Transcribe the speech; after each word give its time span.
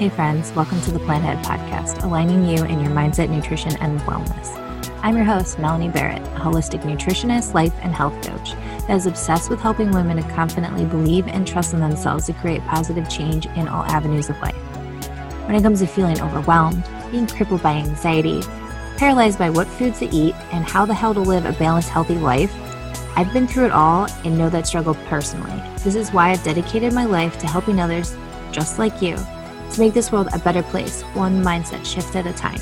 Hey, 0.00 0.08
friends, 0.08 0.50
welcome 0.52 0.80
to 0.80 0.92
the 0.92 0.98
Plant 1.00 1.24
Ahead 1.24 1.44
Podcast, 1.44 2.02
aligning 2.02 2.48
you 2.48 2.64
in 2.64 2.80
your 2.80 2.90
mindset, 2.90 3.28
nutrition, 3.28 3.76
and 3.82 4.00
wellness. 4.00 4.56
I'm 5.02 5.14
your 5.14 5.26
host, 5.26 5.58
Melanie 5.58 5.90
Barrett, 5.90 6.22
a 6.22 6.40
holistic 6.40 6.80
nutritionist, 6.84 7.52
life, 7.52 7.74
and 7.82 7.94
health 7.94 8.14
coach 8.26 8.52
that 8.86 8.96
is 8.96 9.04
obsessed 9.04 9.50
with 9.50 9.60
helping 9.60 9.90
women 9.90 10.16
to 10.16 10.22
confidently 10.30 10.86
believe 10.86 11.28
and 11.28 11.46
trust 11.46 11.74
in 11.74 11.80
themselves 11.80 12.24
to 12.24 12.32
create 12.32 12.62
positive 12.62 13.10
change 13.10 13.44
in 13.44 13.68
all 13.68 13.84
avenues 13.90 14.30
of 14.30 14.40
life. 14.40 14.54
When 15.44 15.54
it 15.54 15.62
comes 15.62 15.80
to 15.80 15.86
feeling 15.86 16.18
overwhelmed, 16.22 16.82
being 17.10 17.26
crippled 17.26 17.62
by 17.62 17.74
anxiety, 17.74 18.40
paralyzed 18.96 19.38
by 19.38 19.50
what 19.50 19.68
foods 19.68 19.98
to 19.98 20.06
eat, 20.06 20.34
and 20.50 20.64
how 20.64 20.86
the 20.86 20.94
hell 20.94 21.12
to 21.12 21.20
live 21.20 21.44
a 21.44 21.52
balanced, 21.52 21.90
healthy 21.90 22.14
life, 22.14 22.54
I've 23.18 23.34
been 23.34 23.46
through 23.46 23.66
it 23.66 23.72
all 23.72 24.06
and 24.24 24.38
know 24.38 24.48
that 24.48 24.66
struggle 24.66 24.94
personally. 25.10 25.62
This 25.84 25.94
is 25.94 26.10
why 26.10 26.30
I've 26.30 26.42
dedicated 26.42 26.94
my 26.94 27.04
life 27.04 27.36
to 27.40 27.46
helping 27.46 27.78
others 27.78 28.16
just 28.50 28.78
like 28.78 29.02
you 29.02 29.18
to 29.72 29.80
make 29.80 29.94
this 29.94 30.10
world 30.10 30.28
a 30.32 30.38
better 30.38 30.62
place, 30.62 31.02
one 31.14 31.42
mindset 31.42 31.84
shift 31.84 32.16
at 32.16 32.26
a 32.26 32.32
time. 32.32 32.60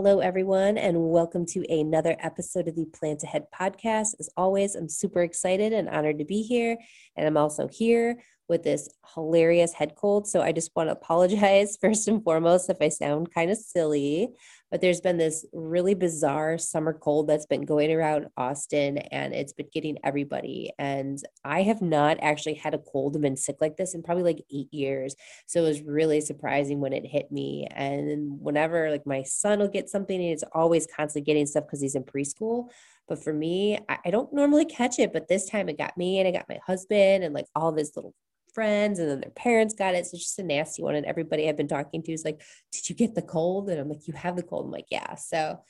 Hello, 0.00 0.20
everyone, 0.20 0.78
and 0.78 1.10
welcome 1.10 1.44
to 1.46 1.64
another 1.72 2.14
episode 2.20 2.68
of 2.68 2.76
the 2.76 2.84
Plant 2.84 3.24
Ahead 3.24 3.46
podcast. 3.52 4.14
As 4.20 4.30
always, 4.36 4.76
I'm 4.76 4.88
super 4.88 5.22
excited 5.22 5.72
and 5.72 5.88
honored 5.88 6.18
to 6.18 6.24
be 6.24 6.42
here. 6.42 6.76
And 7.16 7.26
I'm 7.26 7.36
also 7.36 7.66
here 7.66 8.22
with 8.48 8.62
this 8.62 8.88
hilarious 9.14 9.72
head 9.72 9.96
cold. 9.96 10.28
So 10.28 10.40
I 10.40 10.52
just 10.52 10.70
want 10.76 10.88
to 10.88 10.92
apologize 11.02 11.76
first 11.80 12.06
and 12.06 12.22
foremost 12.22 12.70
if 12.70 12.76
I 12.80 12.90
sound 12.90 13.34
kind 13.34 13.50
of 13.50 13.58
silly, 13.58 14.28
but 14.70 14.80
there's 14.80 15.00
been 15.00 15.16
this 15.16 15.46
really 15.52 15.94
bizarre 15.94 16.58
summer 16.58 16.92
cold 16.92 17.28
that's 17.28 17.46
been 17.46 17.64
going 17.64 17.92
around 17.92 18.26
Austin 18.36 18.98
and 18.98 19.34
it's 19.34 19.52
been 19.52 19.68
getting 19.72 19.98
everybody. 20.04 20.72
And 20.78 21.18
I 21.44 21.62
have 21.62 21.80
not 21.80 22.18
actually 22.20 22.54
had 22.54 22.74
a 22.74 22.78
cold 22.78 23.14
and 23.14 23.22
been 23.22 23.36
sick 23.36 23.56
like 23.60 23.76
this 23.76 23.94
in 23.94 24.02
probably 24.02 24.24
like 24.24 24.44
eight 24.52 24.72
years. 24.72 25.14
So 25.46 25.64
it 25.64 25.68
was 25.68 25.82
really 25.82 26.20
surprising 26.20 26.80
when 26.80 26.92
it 26.92 27.06
hit 27.06 27.32
me. 27.32 27.66
And 27.70 28.40
whenever 28.40 28.90
like 28.90 29.06
my 29.06 29.22
son 29.22 29.60
will 29.60 29.68
get 29.68 29.88
something, 29.88 30.20
and 30.20 30.32
it's 30.32 30.44
always 30.52 30.86
constantly 30.86 31.24
getting 31.24 31.46
stuff 31.46 31.64
because 31.64 31.80
he's 31.80 31.94
in 31.94 32.04
preschool. 32.04 32.68
But 33.08 33.22
for 33.24 33.32
me, 33.32 33.78
I, 33.88 34.10
don't 34.10 34.32
normally 34.34 34.66
catch 34.66 34.98
it, 34.98 35.14
but 35.14 35.28
this 35.28 35.48
time 35.48 35.70
it 35.70 35.78
got 35.78 35.96
me 35.96 36.18
and 36.18 36.28
it 36.28 36.32
got 36.32 36.48
my 36.48 36.58
husband 36.66 37.24
and 37.24 37.34
like 37.34 37.46
all 37.54 37.70
of 37.70 37.76
his 37.76 37.92
little 37.96 38.14
friends 38.58 38.98
and 38.98 39.08
then 39.08 39.20
their 39.20 39.30
parents 39.30 39.72
got 39.72 39.94
it. 39.94 40.04
So 40.04 40.16
it's 40.16 40.24
just 40.24 40.38
a 40.40 40.42
nasty 40.42 40.82
one. 40.82 40.96
And 40.96 41.06
everybody 41.06 41.48
I've 41.48 41.56
been 41.56 41.68
talking 41.68 42.02
to 42.02 42.12
is 42.12 42.24
like, 42.24 42.42
Did 42.72 42.90
you 42.90 42.96
get 42.96 43.14
the 43.14 43.22
cold? 43.22 43.70
And 43.70 43.78
I'm 43.78 43.88
like, 43.88 44.08
You 44.08 44.14
have 44.14 44.34
the 44.34 44.42
cold. 44.42 44.64
I'm 44.64 44.72
like, 44.72 44.88
Yeah. 44.90 45.14
So 45.14 45.60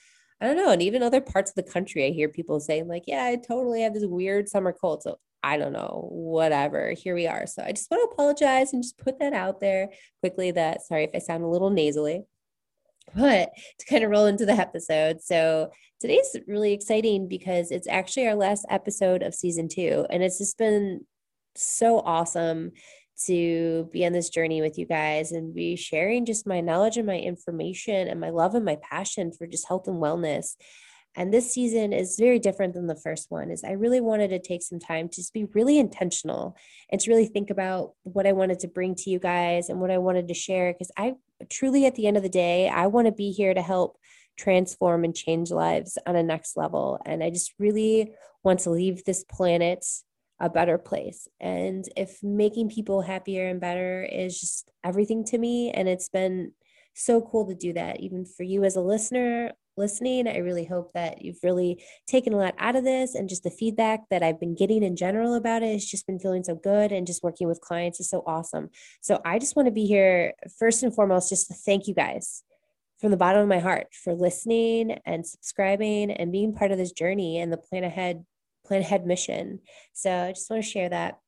I 0.40 0.46
don't 0.46 0.56
know. 0.56 0.70
And 0.70 0.80
even 0.80 1.02
other 1.02 1.20
parts 1.20 1.50
of 1.50 1.56
the 1.56 1.70
country, 1.70 2.06
I 2.06 2.12
hear 2.12 2.30
people 2.30 2.60
saying, 2.60 2.88
like, 2.88 3.04
Yeah, 3.06 3.24
I 3.24 3.36
totally 3.36 3.82
have 3.82 3.92
this 3.92 4.06
weird 4.06 4.48
summer 4.48 4.72
cold. 4.72 5.02
So 5.02 5.18
I 5.42 5.58
don't 5.58 5.74
know, 5.74 6.08
whatever. 6.10 6.92
Here 6.92 7.14
we 7.14 7.26
are. 7.26 7.46
So 7.46 7.62
I 7.62 7.72
just 7.72 7.90
want 7.90 8.08
to 8.08 8.14
apologize 8.14 8.72
and 8.72 8.82
just 8.82 8.96
put 8.96 9.18
that 9.18 9.34
out 9.34 9.60
there 9.60 9.90
quickly 10.20 10.50
that 10.52 10.80
sorry 10.80 11.04
if 11.04 11.10
I 11.14 11.18
sound 11.18 11.44
a 11.44 11.48
little 11.48 11.70
nasally. 11.70 12.22
But 13.14 13.50
to 13.80 13.86
kind 13.86 14.02
of 14.02 14.10
roll 14.10 14.26
into 14.26 14.46
the 14.46 14.52
episode. 14.52 15.20
So 15.20 15.72
today's 16.00 16.34
really 16.46 16.72
exciting 16.72 17.28
because 17.28 17.70
it's 17.70 17.88
actually 17.88 18.28
our 18.28 18.34
last 18.34 18.64
episode 18.70 19.22
of 19.22 19.34
season 19.34 19.68
two. 19.68 20.06
And 20.08 20.22
it's 20.22 20.38
just 20.38 20.56
been 20.56 21.06
so 21.62 22.00
awesome 22.00 22.72
to 23.26 23.88
be 23.92 24.06
on 24.06 24.12
this 24.12 24.30
journey 24.30 24.60
with 24.60 24.78
you 24.78 24.86
guys 24.86 25.32
and 25.32 25.54
be 25.54 25.76
sharing 25.76 26.24
just 26.24 26.46
my 26.46 26.60
knowledge 26.60 26.96
and 26.96 27.06
my 27.06 27.18
information 27.18 28.08
and 28.08 28.20
my 28.20 28.30
love 28.30 28.54
and 28.54 28.64
my 28.64 28.76
passion 28.76 29.32
for 29.32 29.46
just 29.46 29.66
health 29.66 29.88
and 29.88 30.00
wellness. 30.00 30.54
And 31.16 31.34
this 31.34 31.52
season 31.52 31.92
is 31.92 32.16
very 32.16 32.38
different 32.38 32.74
than 32.74 32.86
the 32.86 32.94
first 32.94 33.26
one 33.28 33.50
is 33.50 33.64
I 33.64 33.72
really 33.72 34.00
wanted 34.00 34.28
to 34.28 34.38
take 34.38 34.62
some 34.62 34.78
time 34.78 35.08
to 35.08 35.16
just 35.16 35.32
be 35.32 35.46
really 35.46 35.78
intentional 35.78 36.56
and 36.90 37.00
to 37.00 37.10
really 37.10 37.26
think 37.26 37.50
about 37.50 37.94
what 38.04 38.26
I 38.26 38.32
wanted 38.32 38.60
to 38.60 38.68
bring 38.68 38.94
to 38.94 39.10
you 39.10 39.18
guys 39.18 39.68
and 39.68 39.80
what 39.80 39.90
I 39.90 39.98
wanted 39.98 40.28
to 40.28 40.34
share 40.34 40.72
because 40.72 40.92
I 40.96 41.14
truly 41.50 41.86
at 41.86 41.96
the 41.96 42.06
end 42.06 42.16
of 42.16 42.22
the 42.22 42.28
day 42.28 42.68
I 42.68 42.86
want 42.86 43.06
to 43.06 43.12
be 43.12 43.32
here 43.32 43.52
to 43.52 43.62
help 43.62 43.98
transform 44.36 45.02
and 45.02 45.14
change 45.14 45.50
lives 45.50 45.98
on 46.06 46.14
a 46.14 46.22
next 46.22 46.56
level 46.56 47.00
and 47.04 47.24
I 47.24 47.30
just 47.30 47.52
really 47.58 48.12
want 48.44 48.60
to 48.60 48.70
leave 48.70 49.04
this 49.04 49.24
planet 49.24 49.84
a 50.40 50.48
better 50.48 50.78
place. 50.78 51.28
And 51.40 51.88
if 51.96 52.22
making 52.22 52.70
people 52.70 53.02
happier 53.02 53.48
and 53.48 53.60
better 53.60 54.02
is 54.04 54.40
just 54.40 54.70
everything 54.84 55.24
to 55.26 55.38
me, 55.38 55.70
and 55.70 55.88
it's 55.88 56.08
been 56.08 56.52
so 56.94 57.20
cool 57.20 57.46
to 57.46 57.54
do 57.54 57.72
that, 57.74 58.00
even 58.00 58.24
for 58.24 58.42
you 58.42 58.64
as 58.64 58.76
a 58.76 58.80
listener 58.80 59.52
listening. 59.78 60.28
I 60.28 60.38
really 60.38 60.64
hope 60.64 60.92
that 60.92 61.24
you've 61.24 61.38
really 61.42 61.82
taken 62.06 62.34
a 62.34 62.36
lot 62.36 62.54
out 62.58 62.76
of 62.76 62.84
this 62.84 63.14
and 63.14 63.28
just 63.28 63.44
the 63.44 63.50
feedback 63.50 64.00
that 64.10 64.22
I've 64.22 64.40
been 64.40 64.54
getting 64.54 64.82
in 64.82 64.96
general 64.96 65.34
about 65.34 65.62
it 65.62 65.72
has 65.72 65.86
just 65.86 66.06
been 66.06 66.18
feeling 66.18 66.44
so 66.44 66.56
good 66.56 66.92
and 66.92 67.06
just 67.06 67.22
working 67.22 67.48
with 67.48 67.60
clients 67.60 68.00
is 68.00 68.10
so 68.10 68.22
awesome. 68.26 68.68
So 69.00 69.20
I 69.24 69.38
just 69.38 69.56
want 69.56 69.66
to 69.66 69.72
be 69.72 69.86
here 69.86 70.34
first 70.58 70.82
and 70.82 70.94
foremost 70.94 71.30
just 71.30 71.46
to 71.48 71.54
thank 71.54 71.86
you 71.86 71.94
guys 71.94 72.42
from 73.00 73.12
the 73.12 73.16
bottom 73.16 73.40
of 73.40 73.48
my 73.48 73.60
heart 73.60 73.86
for 73.92 74.12
listening 74.12 74.98
and 75.06 75.24
subscribing 75.24 76.10
and 76.10 76.32
being 76.32 76.52
part 76.52 76.72
of 76.72 76.78
this 76.78 76.92
journey 76.92 77.38
and 77.38 77.52
the 77.52 77.56
plan 77.56 77.84
Ahead 77.84 78.24
Plant 78.68 78.84
Ahead 78.84 79.06
mission. 79.06 79.60
So 79.92 80.10
I 80.10 80.32
just 80.32 80.48
want 80.50 80.62
to 80.62 80.68
share 80.68 80.88
that. 80.90 81.18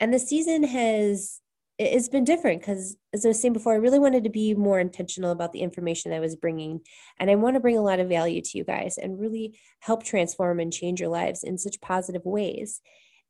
And 0.00 0.12
the 0.12 0.18
season 0.18 0.64
has 0.64 1.40
it's 1.78 2.08
been 2.08 2.24
different 2.24 2.60
because 2.60 2.96
as 3.12 3.24
I 3.24 3.28
was 3.28 3.40
saying 3.40 3.54
before, 3.54 3.72
I 3.72 3.76
really 3.76 3.98
wanted 3.98 4.24
to 4.24 4.30
be 4.30 4.54
more 4.54 4.78
intentional 4.78 5.30
about 5.30 5.52
the 5.52 5.60
information 5.60 6.12
I 6.12 6.20
was 6.20 6.36
bringing. 6.36 6.80
And 7.18 7.30
I 7.30 7.34
want 7.34 7.54
to 7.54 7.60
bring 7.60 7.78
a 7.78 7.82
lot 7.82 7.98
of 7.98 8.08
value 8.08 8.40
to 8.40 8.58
you 8.58 8.64
guys 8.64 8.98
and 8.98 9.18
really 9.18 9.58
help 9.80 10.04
transform 10.04 10.60
and 10.60 10.72
change 10.72 11.00
your 11.00 11.08
lives 11.08 11.42
in 11.42 11.58
such 11.58 11.80
positive 11.80 12.24
ways. 12.24 12.80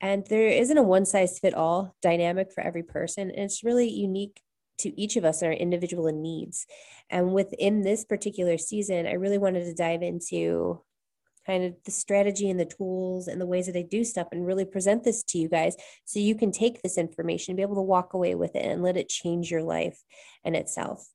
And 0.00 0.26
there 0.26 0.48
isn't 0.48 0.76
a 0.76 0.82
one 0.82 1.06
size 1.06 1.38
fit 1.38 1.54
all 1.54 1.94
dynamic 2.02 2.52
for 2.52 2.62
every 2.62 2.82
person. 2.82 3.30
And 3.30 3.40
it's 3.40 3.64
really 3.64 3.88
unique 3.88 4.40
to 4.78 5.00
each 5.00 5.16
of 5.16 5.24
us 5.24 5.42
and 5.42 5.52
our 5.52 5.56
individual 5.56 6.10
needs. 6.12 6.66
And 7.08 7.32
within 7.32 7.82
this 7.82 8.04
particular 8.04 8.58
season, 8.58 9.06
I 9.06 9.12
really 9.12 9.38
wanted 9.38 9.64
to 9.64 9.74
dive 9.74 10.02
into 10.02 10.82
kind 11.47 11.64
of 11.64 11.75
the 11.84 11.91
strategy 11.91 12.48
and 12.48 12.58
the 12.58 12.64
tools 12.64 13.28
and 13.28 13.41
the 13.41 13.47
ways 13.47 13.66
that 13.66 13.76
I 13.76 13.82
do 13.82 14.04
stuff 14.04 14.28
and 14.32 14.47
really 14.47 14.64
present 14.64 15.04
this 15.04 15.22
to 15.25 15.38
you 15.38 15.48
guys 15.48 15.76
so 16.04 16.19
you 16.19 16.34
can 16.34 16.53
take 16.53 16.82
this 16.82 16.98
information, 16.98 17.56
be 17.56 17.62
able 17.62 17.76
to 17.76 17.82
walk 17.82 18.14
away 18.14 18.34
with 18.34 18.54
it 18.54 18.64
and 18.64 18.82
let 18.82 18.97
it 18.97 19.08
change 19.08 19.50
your 19.50 19.62
life 19.62 20.02
and 20.44 20.54
itself. 20.54 21.08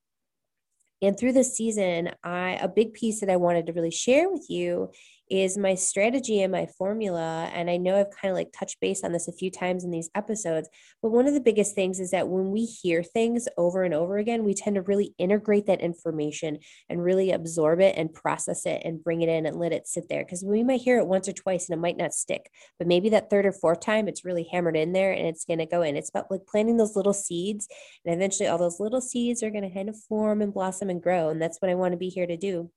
And 1.02 1.18
through 1.18 1.34
this 1.34 1.56
season, 1.56 2.12
I 2.24 2.58
a 2.62 2.68
big 2.68 2.94
piece 2.94 3.20
that 3.20 3.30
I 3.30 3.36
wanted 3.36 3.68
to 3.68 3.74
really 3.74 3.92
share 3.92 4.30
with 4.30 4.50
you 4.50 4.90
is 5.30 5.58
my 5.58 5.76
strategy 5.76 6.42
and 6.42 6.52
my 6.52 6.68
formula. 6.78 7.50
And 7.54 7.70
I 7.70 7.78
know 7.78 8.00
I've 8.00 8.12
kind 8.12 8.32
of 8.32 8.36
like 8.36 8.52
touched 8.58 8.80
base 8.80 9.04
on 9.04 9.12
this 9.12 9.28
a 9.28 9.34
few 9.34 9.52
times 9.52 9.84
in 9.84 9.92
these 9.92 10.10
episodes, 10.16 10.70
but 11.02 11.12
one 11.12 11.28
of 11.28 11.34
the 11.34 11.42
biggest 11.42 11.76
things 11.76 12.00
is 12.00 12.12
that 12.12 12.28
when 12.28 12.52
we 12.52 12.66
hear 12.66 13.04
things 13.04 13.48
over 13.58 13.84
and 13.84 13.94
over 13.94 14.18
again, 14.18 14.44
we 14.44 14.54
tend 14.54 14.76
to 14.76 14.82
really 14.82 15.14
integrate 15.18 15.66
that 15.68 15.82
information 15.82 16.60
and 16.90 17.04
really 17.04 17.32
absorb 17.32 17.80
it 17.80 17.96
and 17.98 18.14
process 18.14 18.66
it 18.66 18.82
and 18.86 19.04
bring 19.04 19.22
it 19.22 19.30
in 19.30 19.46
and 19.46 19.58
let 19.58 19.74
it 19.74 19.88
sit 19.88 20.10
there. 20.10 20.24
Because 20.24 20.44
we 20.44 20.64
might 20.64 20.82
hear 20.82 20.98
it 20.98 21.08
once 21.08 21.28
or 21.28 21.34
twice 21.34 21.70
and 21.70 21.78
it 21.78 21.82
might 21.82 21.98
not 21.98 22.14
stick, 22.14 22.50
but 22.78 22.88
maybe 22.88 23.10
that 23.10 23.30
third 23.30 23.46
or 23.46 23.52
fourth 23.52 23.80
time 23.80 24.08
it's 24.08 24.26
really 24.26 24.48
hammered 24.52 24.78
in 24.78 24.94
there 24.94 25.12
and 25.12 25.28
it's 25.28 25.46
going 25.46 25.60
to 25.60 25.66
go 25.66 25.82
in. 25.82 25.96
It's 25.96 26.10
about 26.10 26.32
like 26.32 26.46
planting 26.48 26.78
those 26.78 26.96
little 26.96 27.14
seeds. 27.14 27.68
And 28.06 28.14
eventually 28.14 28.48
all 28.48 28.58
those 28.58 28.80
little 28.80 29.02
seeds 29.02 29.44
are 29.44 29.52
going 29.52 29.64
to 29.64 29.74
kind 29.74 29.90
of 29.90 29.98
form 30.08 30.42
and 30.42 30.54
blossom 30.54 30.90
and 30.90 31.02
grow. 31.02 31.30
And 31.30 31.42
that's 31.42 31.62
what 31.62 31.70
I 31.72 31.76
want 31.76 31.94
to 31.94 31.98
be 31.98 32.10
here 32.10 32.28
to 32.28 32.38
do 32.38 32.72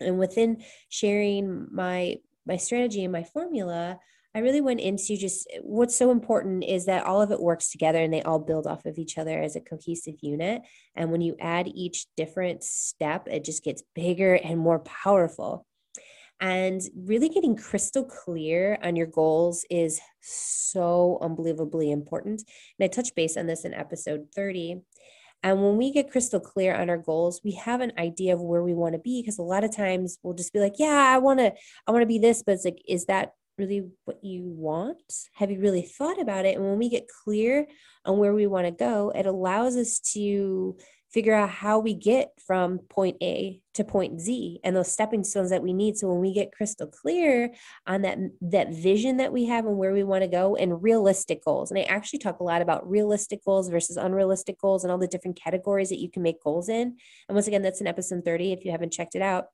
and 0.00 0.18
within 0.18 0.62
sharing 0.88 1.66
my 1.70 2.16
my 2.46 2.56
strategy 2.56 3.04
and 3.04 3.12
my 3.12 3.22
formula 3.22 3.98
i 4.34 4.38
really 4.38 4.60
went 4.60 4.80
into 4.80 5.16
just 5.16 5.46
what's 5.62 5.96
so 5.96 6.10
important 6.10 6.64
is 6.64 6.86
that 6.86 7.04
all 7.04 7.20
of 7.20 7.30
it 7.30 7.40
works 7.40 7.70
together 7.70 7.98
and 7.98 8.12
they 8.12 8.22
all 8.22 8.38
build 8.38 8.66
off 8.66 8.86
of 8.86 8.98
each 8.98 9.18
other 9.18 9.40
as 9.40 9.56
a 9.56 9.60
cohesive 9.60 10.16
unit. 10.20 10.62
And 10.94 11.10
when 11.10 11.20
you 11.20 11.36
add 11.40 11.68
each 11.68 12.06
different 12.16 12.62
step 12.62 13.28
it 13.28 13.44
just 13.44 13.64
gets 13.64 13.82
bigger 13.94 14.34
and 14.34 14.58
more 14.58 14.78
powerful. 14.80 15.66
And 16.40 16.80
really 16.96 17.28
getting 17.28 17.56
crystal 17.56 18.04
clear 18.04 18.76
on 18.82 18.96
your 18.96 19.06
goals 19.06 19.64
is 19.70 20.00
so 20.20 21.18
unbelievably 21.20 21.92
important. 21.92 22.42
And 22.78 22.84
i 22.84 22.88
touched 22.88 23.14
base 23.14 23.36
on 23.36 23.46
this 23.46 23.64
in 23.64 23.74
episode 23.74 24.28
30 24.34 24.80
and 25.42 25.62
when 25.62 25.76
we 25.76 25.92
get 25.92 26.10
crystal 26.10 26.40
clear 26.40 26.74
on 26.74 26.88
our 26.88 26.98
goals, 26.98 27.40
we 27.44 27.52
have 27.52 27.80
an 27.80 27.92
idea 27.98 28.34
of 28.34 28.40
where 28.40 28.62
we 28.62 28.74
want 28.74 28.94
to 28.94 29.00
be 29.00 29.20
because 29.20 29.38
a 29.38 29.42
lot 29.42 29.64
of 29.64 29.74
times 29.74 30.18
we'll 30.22 30.34
just 30.34 30.52
be 30.52 30.60
like, 30.60 30.74
yeah, 30.78 31.10
I 31.14 31.18
want 31.18 31.40
to 31.40 31.52
I 31.86 31.90
want 31.90 32.02
to 32.02 32.06
be 32.06 32.18
this, 32.18 32.42
but 32.42 32.52
it's 32.52 32.64
like 32.64 32.82
is 32.88 33.06
that 33.06 33.32
really 33.58 33.88
what 34.04 34.22
you 34.24 34.44
want? 34.44 35.00
Have 35.34 35.50
you 35.50 35.60
really 35.60 35.82
thought 35.82 36.20
about 36.20 36.46
it? 36.46 36.56
And 36.56 36.64
when 36.64 36.78
we 36.78 36.88
get 36.88 37.08
clear 37.24 37.66
on 38.04 38.18
where 38.18 38.34
we 38.34 38.46
want 38.46 38.66
to 38.66 38.72
go, 38.72 39.12
it 39.14 39.26
allows 39.26 39.76
us 39.76 39.98
to 40.14 40.76
figure 41.12 41.34
out 41.34 41.50
how 41.50 41.78
we 41.78 41.92
get 41.92 42.30
from 42.44 42.78
point 42.88 43.16
A 43.22 43.60
to 43.74 43.84
point 43.84 44.18
Z 44.20 44.60
and 44.64 44.74
those 44.74 44.90
stepping 44.90 45.24
stones 45.24 45.50
that 45.50 45.62
we 45.62 45.72
need. 45.72 45.98
So 45.98 46.08
when 46.08 46.20
we 46.20 46.32
get 46.32 46.52
crystal 46.52 46.86
clear 46.86 47.52
on 47.86 48.02
that 48.02 48.18
that 48.40 48.72
vision 48.72 49.18
that 49.18 49.32
we 49.32 49.44
have 49.46 49.66
and 49.66 49.76
where 49.76 49.92
we 49.92 50.04
want 50.04 50.22
to 50.22 50.28
go 50.28 50.56
and 50.56 50.82
realistic 50.82 51.44
goals. 51.44 51.70
And 51.70 51.78
I 51.78 51.82
actually 51.82 52.20
talk 52.20 52.40
a 52.40 52.44
lot 52.44 52.62
about 52.62 52.88
realistic 52.88 53.44
goals 53.44 53.68
versus 53.68 53.96
unrealistic 53.96 54.58
goals 54.58 54.84
and 54.84 54.90
all 54.90 54.98
the 54.98 55.06
different 55.06 55.40
categories 55.42 55.90
that 55.90 56.00
you 56.00 56.10
can 56.10 56.22
make 56.22 56.42
goals 56.42 56.68
in. 56.68 56.96
And 57.28 57.34
once 57.34 57.46
again, 57.46 57.62
that's 57.62 57.80
in 57.80 57.86
episode 57.86 58.24
30 58.24 58.52
if 58.52 58.64
you 58.64 58.70
haven't 58.70 58.92
checked 58.92 59.14
it 59.14 59.22
out. 59.22 59.46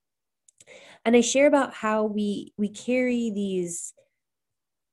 And 1.04 1.16
I 1.16 1.22
share 1.22 1.46
about 1.46 1.74
how 1.74 2.04
we 2.04 2.52
we 2.56 2.68
carry 2.68 3.30
these 3.30 3.94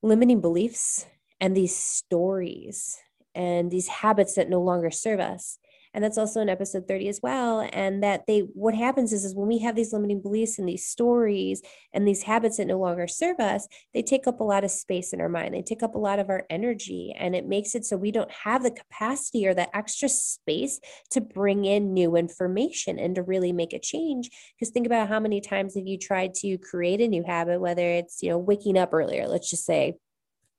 limiting 0.02 0.42
beliefs 0.42 1.06
and 1.40 1.56
these 1.56 1.76
stories 1.76 2.98
and 3.36 3.70
these 3.70 3.88
habits 3.88 4.36
that 4.36 4.50
no 4.50 4.62
longer 4.62 4.90
serve 4.90 5.20
us 5.20 5.60
and 5.96 6.04
that's 6.04 6.18
also 6.18 6.42
in 6.42 6.50
episode 6.50 6.88
30 6.88 7.08
as 7.08 7.22
well. 7.24 7.68
And 7.74 8.04
that 8.04 8.28
they 8.28 8.42
what 8.54 8.76
happens 8.76 9.14
is 9.14 9.26
is 9.26 9.34
when 9.34 9.48
we 9.48 9.60
have 9.60 9.76
these 9.76 9.94
limiting 9.94 10.22
beliefs 10.22 10.60
and 10.60 10.70
these 10.70 10.86
stories 10.86 11.62
and 11.94 12.08
these 12.08 12.24
habits 12.24 12.58
that 12.58 12.68
no 12.68 12.78
longer 12.78 13.08
serve 13.08 13.40
us 13.40 13.68
they 13.94 14.02
take 14.02 14.28
up 14.28 14.42
a 14.42 14.44
lot 14.44 14.64
of 14.64 14.72
space 14.72 15.14
in 15.14 15.22
our 15.22 15.30
mind. 15.30 15.54
They 15.54 15.62
take 15.62 15.82
up 15.82 15.96
a 15.96 16.00
lot 16.00 16.20
of 16.20 16.30
our 16.30 16.46
energy. 16.50 17.16
And 17.18 17.36
it 17.36 17.48
makes 17.48 17.76
it 17.76 17.86
so 17.86 17.98
we 17.98 18.12
don't 18.12 18.32
have 18.44 18.62
the 18.62 18.72
capacity 18.72 19.48
or 19.48 19.54
that 19.54 19.70
extra 19.74 20.10
space 20.10 20.80
to 21.12 21.22
bring 21.22 21.66
in 21.66 21.94
new 21.94 22.16
information 22.16 23.00
and 23.00 23.16
to 23.16 23.24
really 23.24 23.54
make 23.54 23.74
a 23.74 23.80
change. 23.80 24.30
Because 24.60 24.74
think 24.74 24.86
about 24.86 25.08
how 25.08 25.20
many 25.22 25.40
times 25.40 25.76
have 25.76 25.88
you 25.88 25.98
tried 25.98 26.34
to 26.36 26.58
create 26.58 27.00
a 27.00 27.08
new 27.08 27.24
habit 27.24 27.62
whether 27.62 27.88
it's 27.88 28.22
you 28.22 28.30
know 28.30 28.38
waking 28.38 28.78
up 28.78 28.94
earlier 28.94 29.28
let's 29.28 29.50
just 29.50 29.66
say 29.66 29.96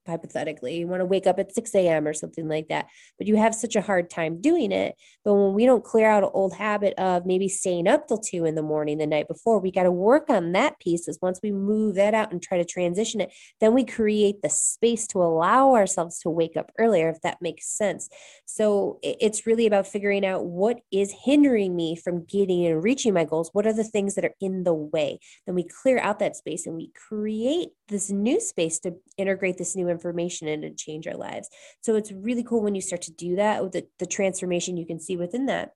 hypothetically 0.07 0.79
you 0.79 0.87
want 0.87 1.01
to 1.01 1.07
wake 1.07 1.27
up 1.27 1.39
at 1.39 1.55
6 1.55 1.75
a.m 1.75 2.07
or 2.07 2.15
something 2.15 2.49
like 2.49 2.69
that 2.69 2.87
but 3.19 3.27
you 3.27 3.37
have 3.37 3.55
such 3.55 3.77
a 3.77 3.81
hard 3.81 4.11
time 4.11 4.41
doing 4.41 4.73
it 4.73 4.95
but 5.25 5.35
when 5.35 5.55
we 5.55 5.67
don't 5.67 5.85
clear 5.85 6.09
out 6.11 6.25
an 6.25 6.31
old 6.33 6.55
habit 6.55 6.95
of 6.99 7.27
maybe 7.27 7.49
staying 7.49 7.89
up 7.89 8.07
till 8.07 8.19
2 8.19 8.45
in 8.45 8.55
the 8.55 8.63
morning 8.63 8.99
the 8.99 9.07
night 9.07 9.29
before 9.29 9.59
we 9.59 9.71
got 9.71 9.85
to 9.85 9.93
work 9.93 10.31
on 10.31 10.53
that 10.53 10.79
piece 10.81 11.09
is 11.09 11.19
once 11.21 11.41
we 11.43 11.51
move 11.51 11.95
that 11.95 12.15
out 12.15 12.33
and 12.33 12.43
try 12.43 12.59
to 12.59 12.65
transition 12.65 13.21
it 13.21 13.33
then 13.61 13.75
we 13.75 13.85
create 13.85 14.43
the 14.43 14.51
space 14.51 15.07
to 15.07 15.23
allow 15.23 15.75
ourselves 15.75 16.19
to 16.21 16.31
wake 16.31 16.57
up 16.57 16.71
earlier 16.79 17.09
if 17.09 17.21
that 17.23 17.39
makes 17.41 17.67
sense. 17.67 18.09
So 18.45 18.99
it's 19.03 19.47
really 19.47 19.67
about 19.67 19.87
figuring 19.87 20.25
out 20.25 20.45
what 20.45 20.81
is 20.93 21.15
hindering 21.25 21.75
me 21.75 21.97
from 21.97 22.25
getting 22.25 22.67
and 22.67 22.83
reaching 22.83 23.15
my 23.15 23.25
goals 23.25 23.51
what 23.53 23.67
are 23.67 23.73
the 23.73 23.85
things 23.85 24.15
that 24.15 24.25
are 24.25 24.35
in 24.41 24.65
the 24.65 24.75
way? 24.75 25.19
Then 25.47 25.55
we 25.55 25.65
clear 25.65 25.99
out 25.99 26.19
that 26.19 26.37
space 26.37 26.67
and 26.67 26.77
we 26.77 26.91
create 27.09 27.69
this 27.89 28.11
new 28.11 28.41
space 28.41 28.79
to 28.81 28.97
integrate 29.17 29.59
this 29.59 29.77
new 29.77 29.89
information 29.89 30.49
in 30.49 30.65
and 30.65 30.77
change 30.77 31.07
our 31.07 31.17
lives. 31.17 31.49
So 31.83 31.95
it's 31.95 32.13
really 32.13 32.43
cool 32.43 32.63
when 32.63 32.75
you 32.75 32.81
start 32.81 33.03
to 33.03 33.13
do 33.13 33.37
that 33.37 33.63
with 33.63 33.77
the 33.99 34.07
transformation 34.07 34.77
you 34.77 34.87
can 34.87 35.01
see 35.01 35.17
within 35.17 35.47
that. 35.47 35.73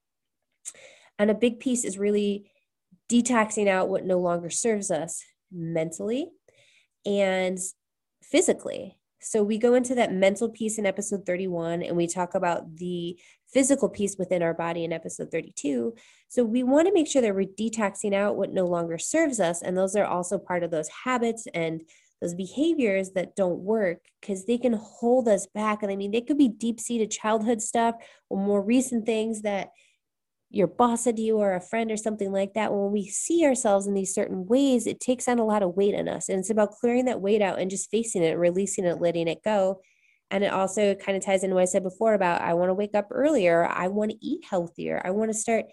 And 1.19 1.31
a 1.31 1.35
big 1.35 1.61
piece 1.61 1.85
is 1.85 1.99
really 1.99 2.51
detoxing 3.09 3.69
out 3.69 3.89
what 3.89 4.05
no 4.05 4.19
longer 4.19 4.51
serves 4.51 4.91
us 4.91 5.23
mentally 5.53 6.29
and 7.05 7.59
physically. 8.23 8.97
So 9.21 9.43
we 9.43 9.59
go 9.59 9.75
into 9.75 9.95
that 9.97 10.15
mental 10.15 10.49
piece 10.49 10.79
in 10.79 10.87
episode 10.87 11.27
31 11.27 11.83
and 11.83 11.97
we 11.97 12.07
talk 12.07 12.35
about 12.35 12.77
the 12.77 13.19
physical 13.53 13.89
piece 13.89 14.17
within 14.17 14.43
our 14.43 14.55
body 14.55 14.85
in 14.85 14.93
episode 14.93 15.31
32. 15.31 15.95
So 16.29 16.45
we 16.45 16.63
want 16.63 16.87
to 16.87 16.95
make 16.95 17.07
sure 17.07 17.21
that 17.21 17.35
we're 17.35 17.45
detoxing 17.45 18.15
out 18.15 18.37
what 18.37 18.53
no 18.53 18.65
longer 18.65 18.97
serves 18.97 19.39
us. 19.41 19.61
And 19.61 19.77
those 19.77 19.95
are 19.97 20.07
also 20.07 20.39
part 20.39 20.63
of 20.63 20.71
those 20.71 20.89
habits 21.05 21.47
and 21.53 21.83
those 22.21 22.35
behaviors 22.35 23.11
that 23.13 23.35
don't 23.35 23.61
work 23.61 23.99
because 24.21 24.45
they 24.45 24.59
can 24.59 24.75
hold 24.75 25.29
us 25.29 25.47
back. 25.47 25.83
And 25.83 25.91
I 25.91 25.97
mean, 25.97 26.11
they 26.11 26.21
could 26.21 26.39
be 26.39 26.49
deep 26.49 26.79
seated 26.81 27.11
childhood 27.11 27.63
stuff 27.63 27.95
or 28.29 28.39
more 28.39 28.63
recent 28.63 29.07
things 29.07 29.43
that 29.43 29.71
your 30.51 30.67
boss 30.67 31.05
said 31.05 31.17
to 31.17 31.23
you 31.23 31.39
or 31.39 31.55
a 31.55 31.61
friend 31.61 31.91
or 31.93 31.97
something 31.97 32.33
like 32.33 32.55
that, 32.55 32.73
when 32.73 32.91
we 32.91 33.07
see 33.07 33.45
ourselves 33.45 33.87
in 33.87 33.95
these 33.95 34.13
certain 34.13 34.47
ways, 34.47 34.87
it 34.87 34.99
takes 34.99 35.29
on 35.29 35.39
a 35.39 35.45
lot 35.45 35.63
of 35.63 35.77
weight 35.77 35.95
on 35.95 36.09
us. 36.09 36.29
And 36.29 36.41
it's 36.41 36.51
about 36.51 36.73
clearing 36.73 37.05
that 37.05 37.21
weight 37.21 37.41
out 37.41 37.61
and 37.61 37.71
just 37.71 37.91
facing 37.91 38.25
it, 38.25 38.37
releasing 38.37 38.85
it, 38.85 39.01
letting 39.01 39.29
it 39.29 39.45
go. 39.45 39.81
And 40.31 40.43
it 40.45 40.53
also 40.53 40.95
kind 40.97 41.17
of 41.17 41.25
ties 41.25 41.45
into 41.45 41.55
what 41.55 41.63
I 41.63 41.67
said 41.67 41.85
before 41.85 42.15
about 42.15 42.43
I 42.43 42.55
want 42.55 42.69
to 42.69 42.75
wake 42.75 42.95
up 42.95 43.09
earlier. 43.11 43.65
I 43.65 43.89
want 43.89 44.11
to 44.11 44.17
eat 44.21 44.45
healthier. 44.45 45.01
I 45.05 45.11
want 45.11 45.31
to 45.31 45.39
start 45.39 45.67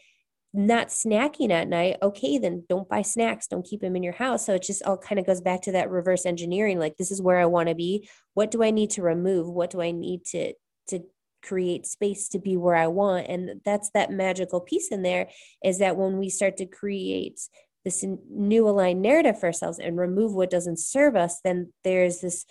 not 0.58 0.88
snacking 0.88 1.52
at 1.52 1.68
night. 1.68 1.98
Okay, 2.02 2.38
then 2.38 2.64
don't 2.68 2.90
buy 2.90 3.04
snacks. 3.04 3.48
Don't 3.48 3.66
keep 3.66 3.82
them 3.82 3.96
in 3.96 4.04
your 4.04 4.14
house. 4.14 4.46
So 4.46 4.56
it 4.56 4.64
just 4.64 4.84
all 4.84 4.98
kind 4.98 5.20
of 5.20 5.26
goes 5.26 5.40
back 5.40 5.62
to 5.64 5.72
that 5.74 5.90
reverse 5.90 6.26
engineering. 6.26 6.80
Like 6.80 6.98
this 6.98 7.12
is 7.12 7.22
where 7.22 7.40
I 7.40 7.46
want 7.46 7.70
to 7.70 7.76
be. 7.76 8.10
What 8.34 8.52
do 8.52 8.64
I 8.64 8.72
need 8.72 8.90
to 8.92 9.02
remove? 9.02 9.48
What 9.48 9.70
do 9.70 9.82
I 9.82 9.92
need 9.92 10.26
to 10.32 10.54
to 10.88 11.04
create 11.44 11.86
space 11.86 12.28
to 12.30 12.40
be 12.40 12.58
where 12.58 12.76
I 12.76 12.88
want. 12.88 13.28
And 13.28 13.62
that's 13.64 13.90
that 13.92 14.12
magical 14.12 14.60
piece 14.60 14.90
in 14.90 15.04
there 15.04 15.30
is 15.64 15.80
that 15.80 15.96
when 15.96 16.18
we 16.18 16.30
start 16.30 16.58
to 16.58 16.66
create 16.66 17.40
this 17.86 18.04
new 18.30 18.68
aligned 18.68 19.02
narrative 19.02 19.40
for 19.40 19.46
ourselves 19.46 19.80
and 19.80 19.98
remove 19.98 20.34
what 20.34 20.50
doesn't 20.50 20.80
serve 20.80 21.16
us, 21.16 21.40
then 21.44 21.72
there's 21.84 22.20
this 22.20 22.46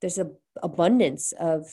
there's 0.00 0.18
a 0.18 0.30
abundance 0.62 1.32
of 1.38 1.66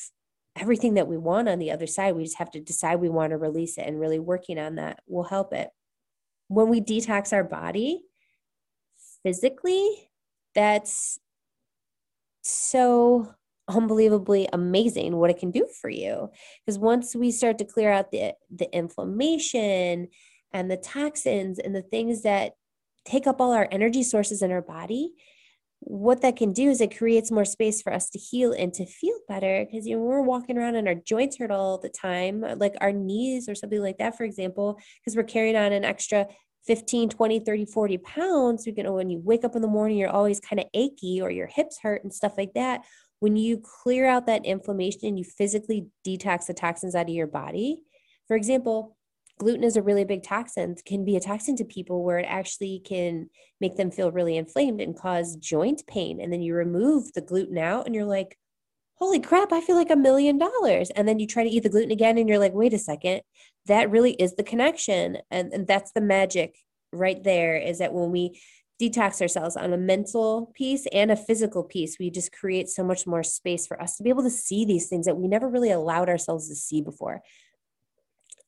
everything 0.56 0.96
that 0.96 1.08
we 1.08 1.18
want 1.18 1.50
on 1.50 1.60
the 1.60 1.72
other 1.72 1.88
side. 1.88 2.16
We 2.16 2.24
just 2.24 2.38
have 2.38 2.52
to 2.52 2.60
decide 2.60 2.98
we 2.98 3.10
want 3.10 3.32
to 3.32 3.38
release 3.38 3.78
it 3.78 3.88
and 3.88 4.00
really 4.00 4.20
working 4.20 4.60
on 4.60 4.76
that 4.76 5.00
will 5.08 5.24
help 5.24 5.54
it. 5.54 5.70
When 6.48 6.70
we 6.70 6.82
detox 6.82 7.34
our 7.34 7.44
body 7.44 8.02
physically, 9.24 10.10
that's 10.54 11.20
so 12.42 13.34
unbelievably 13.68 14.50
amazing 14.52 15.16
what 15.16 15.30
it 15.30 15.38
can 15.38 15.52
do 15.52 15.68
for 15.80 15.90
you 15.90 16.30
because 16.66 16.78
once 16.80 17.16
we 17.16 17.32
start 17.32 17.58
to 17.58 17.64
clear 17.64 17.92
out 17.92 18.12
the 18.12 18.34
the 18.54 18.70
inflammation 18.76 20.08
and 20.52 20.70
the 20.70 20.78
toxins 20.78 21.60
and 21.60 21.74
the 21.74 21.84
things 21.84 22.24
that 22.24 22.54
take 23.06 23.28
up 23.28 23.40
all 23.40 23.54
our 23.54 23.68
energy 23.72 24.04
sources 24.04 24.42
in 24.42 24.52
our 24.52 24.62
body 24.62 25.14
what 25.84 26.22
that 26.22 26.36
can 26.36 26.54
do 26.54 26.70
is 26.70 26.80
it 26.80 26.96
creates 26.96 27.32
more 27.32 27.44
space 27.44 27.82
for 27.82 27.92
us 27.92 28.10
to 28.12 28.20
heal 28.20 28.54
and 28.54 28.74
to 28.74 28.86
feel 28.86 29.18
better 29.28 29.66
because 29.66 29.88
you 29.88 29.98
know 29.98 30.04
we're 30.04 30.22
walking 30.22 30.58
around 30.58 30.76
and 30.76 30.88
our 30.88 30.96
joints 30.96 31.38
hurt 31.38 31.52
all 31.52 31.80
the 31.80 31.90
time 31.90 32.44
uh, 32.44 32.56
like 32.56 32.76
our 32.82 32.92
knees 32.92 33.50
or 33.50 33.56
something 33.56 33.82
like 33.82 33.98
that 33.98 34.16
for 34.16 34.24
example 34.24 34.80
because 35.00 35.18
we're 35.18 35.24
carrying 35.24 35.56
on 35.56 35.74
an 35.74 35.84
extra 35.84 36.28
15 36.68 37.10
20 37.10 37.40
30 37.40 37.66
40 37.66 37.98
pounds 37.98 38.68
you 38.68 38.84
know 38.84 38.94
when 38.94 39.10
you 39.10 39.20
wake 39.24 39.44
up 39.44 39.56
in 39.56 39.64
the 39.64 39.68
morning 39.68 39.98
you're 39.98 40.10
always 40.10 40.40
kind 40.40 40.60
of 40.60 40.68
achy 40.76 41.20
or 41.20 41.32
your 41.32 41.48
hips 41.48 41.80
hurt 41.82 42.04
and 42.04 42.14
stuff 42.14 42.34
like 42.38 42.54
that. 42.54 42.82
When 43.20 43.36
you 43.36 43.62
clear 43.84 44.08
out 44.08 44.26
that 44.26 44.46
inflammation 44.46 45.02
and 45.04 45.18
you 45.18 45.24
physically 45.24 45.88
detox 46.06 46.48
the 46.48 46.56
toxins 46.56 46.96
out 46.96 47.08
of 47.08 47.14
your 47.14 47.28
body, 47.28 47.82
for 48.28 48.36
example, 48.36 48.98
gluten 49.42 49.64
is 49.64 49.76
a 49.76 49.82
really 49.82 50.06
big 50.06 50.22
toxin, 50.22 50.76
can 50.86 51.04
be 51.04 51.16
a 51.16 51.20
toxin 51.20 51.56
to 51.56 51.66
people 51.66 52.04
where 52.04 52.20
it 52.20 52.28
actually 52.30 52.80
can 52.86 53.28
make 53.60 53.76
them 53.76 53.90
feel 53.90 54.12
really 54.12 54.38
inflamed 54.38 54.80
and 54.80 54.96
cause 54.96 55.36
joint 55.36 55.82
pain. 55.88 56.22
And 56.22 56.32
then 56.32 56.44
you 56.44 56.54
remove 56.54 57.12
the 57.14 57.22
gluten 57.22 57.58
out 57.58 57.88
and 57.88 57.96
you're 57.96 58.06
like, 58.06 58.38
holy 59.00 59.20
crap, 59.20 59.52
I 59.52 59.62
feel 59.62 59.76
like 59.76 59.90
a 59.90 59.96
million 59.96 60.38
dollars. 60.38 60.92
And 60.92 61.08
then 61.08 61.18
you 61.18 61.26
try 61.26 61.44
to 61.44 61.50
eat 61.50 61.64
the 61.64 61.70
gluten 61.70 61.90
again 61.90 62.20
and 62.20 62.30
you're 62.30 62.38
like, 62.38 62.54
wait 62.54 62.76
a 62.76 62.78
second, 62.78 63.22
that 63.66 63.90
really 63.90 64.12
is 64.12 64.36
the 64.36 64.44
connection. 64.44 65.18
And, 65.32 65.52
and 65.52 65.66
that's 65.66 65.92
the 65.92 66.02
magic 66.02 66.56
right 66.94 67.24
there 67.24 67.58
is 67.58 67.80
that 67.80 67.94
when 67.94 68.12
we 68.12 68.40
detox 68.80 69.22
ourselves 69.22 69.56
on 69.56 69.74
a 69.74 69.78
mental 69.78 70.52
piece 70.56 70.88
and 70.92 71.12
a 71.12 71.16
physical 71.16 71.64
piece. 71.64 71.98
We 72.00 72.10
just 72.10 72.32
create 72.32 72.68
so 72.68 72.84
much 72.84 73.06
more 73.06 73.22
space 73.22 73.68
for 73.68 73.80
us 73.80 73.96
to 73.98 74.04
be 74.04 74.10
able 74.10 74.24
to 74.24 74.32
see 74.32 74.66
these 74.66 74.88
things 74.88 75.06
that 75.06 75.18
we 75.18 75.28
never 75.28 75.48
really 75.48 75.70
allowed 75.72 76.10
ourselves 76.10 76.50
to 76.50 76.56
see 76.56 76.82
before 76.82 77.22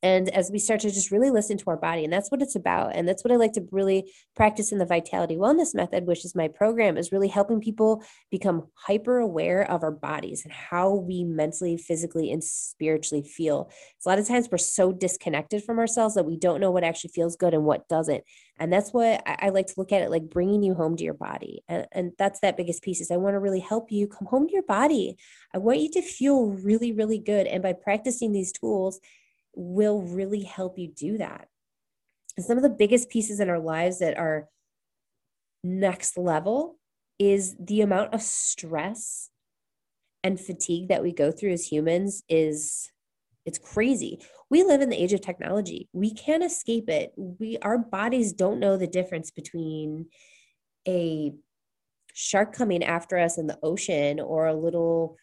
and 0.04 0.28
as 0.28 0.50
we 0.52 0.58
start 0.58 0.80
to 0.80 0.90
just 0.90 1.10
really 1.10 1.30
listen 1.30 1.56
to 1.56 1.70
our 1.70 1.76
body 1.78 2.04
and 2.04 2.12
that's 2.12 2.30
what 2.30 2.42
it's 2.42 2.54
about 2.54 2.94
and 2.94 3.08
that's 3.08 3.24
what 3.24 3.32
i 3.32 3.36
like 3.36 3.52
to 3.52 3.66
really 3.72 4.12
practice 4.36 4.70
in 4.70 4.78
the 4.78 4.86
vitality 4.86 5.34
wellness 5.34 5.74
method 5.74 6.06
which 6.06 6.24
is 6.24 6.34
my 6.34 6.46
program 6.46 6.96
is 6.96 7.10
really 7.10 7.28
helping 7.28 7.60
people 7.60 8.04
become 8.30 8.68
hyper 8.74 9.18
aware 9.18 9.68
of 9.70 9.82
our 9.82 9.90
bodies 9.90 10.44
and 10.44 10.52
how 10.52 10.94
we 10.94 11.24
mentally 11.24 11.76
physically 11.76 12.30
and 12.30 12.44
spiritually 12.44 13.22
feel. 13.22 13.70
A 14.04 14.08
lot 14.08 14.18
of 14.18 14.28
times 14.28 14.48
we're 14.50 14.58
so 14.58 14.92
disconnected 14.92 15.64
from 15.64 15.78
ourselves 15.78 16.14
that 16.14 16.26
we 16.26 16.36
don't 16.36 16.60
know 16.60 16.70
what 16.70 16.84
actually 16.84 17.10
feels 17.14 17.36
good 17.36 17.54
and 17.54 17.64
what 17.64 17.88
doesn't 17.88 18.22
and 18.58 18.72
that's 18.72 18.92
what 18.92 19.22
I, 19.26 19.46
I 19.46 19.48
like 19.48 19.66
to 19.68 19.74
look 19.76 19.92
at 19.92 20.02
it 20.02 20.10
like 20.10 20.28
bringing 20.28 20.62
you 20.62 20.74
home 20.74 20.96
to 20.96 21.04
your 21.04 21.14
body 21.14 21.62
and, 21.68 21.86
and 21.92 22.12
that's 22.18 22.40
that 22.40 22.56
biggest 22.56 22.82
piece 22.82 23.00
is 23.00 23.10
i 23.10 23.16
want 23.16 23.34
to 23.34 23.40
really 23.40 23.60
help 23.60 23.90
you 23.90 24.06
come 24.06 24.28
home 24.28 24.46
to 24.46 24.52
your 24.52 24.62
body. 24.62 25.16
I 25.54 25.58
want 25.58 25.80
you 25.80 25.90
to 25.92 26.02
feel 26.02 26.50
really 26.50 26.92
really 26.92 27.18
good 27.18 27.46
and 27.46 27.62
by 27.62 27.72
practicing 27.72 28.32
these 28.32 28.52
tools 28.52 29.00
will 29.56 30.02
really 30.02 30.42
help 30.42 30.78
you 30.78 30.88
do 30.88 31.18
that. 31.18 31.48
And 32.36 32.44
some 32.44 32.56
of 32.56 32.62
the 32.62 32.70
biggest 32.70 33.08
pieces 33.08 33.40
in 33.40 33.48
our 33.48 33.60
lives 33.60 34.00
that 34.00 34.18
are 34.18 34.48
next 35.62 36.18
level 36.18 36.78
is 37.18 37.56
the 37.58 37.80
amount 37.80 38.12
of 38.12 38.22
stress 38.22 39.30
and 40.22 40.40
fatigue 40.40 40.88
that 40.88 41.02
we 41.02 41.12
go 41.12 41.30
through 41.30 41.52
as 41.52 41.66
humans 41.66 42.22
is 42.28 42.90
it's 43.46 43.58
crazy. 43.58 44.20
We 44.48 44.62
live 44.62 44.80
in 44.80 44.88
the 44.88 45.00
age 45.00 45.12
of 45.12 45.20
technology. 45.20 45.88
We 45.92 46.14
can't 46.14 46.42
escape 46.42 46.88
it. 46.88 47.12
We 47.16 47.58
our 47.62 47.78
bodies 47.78 48.32
don't 48.32 48.58
know 48.58 48.76
the 48.76 48.86
difference 48.86 49.30
between 49.30 50.06
a 50.88 51.32
shark 52.14 52.54
coming 52.54 52.82
after 52.82 53.18
us 53.18 53.38
in 53.38 53.46
the 53.46 53.58
ocean 53.62 54.20
or 54.20 54.46
a 54.46 54.54
little 54.54 55.16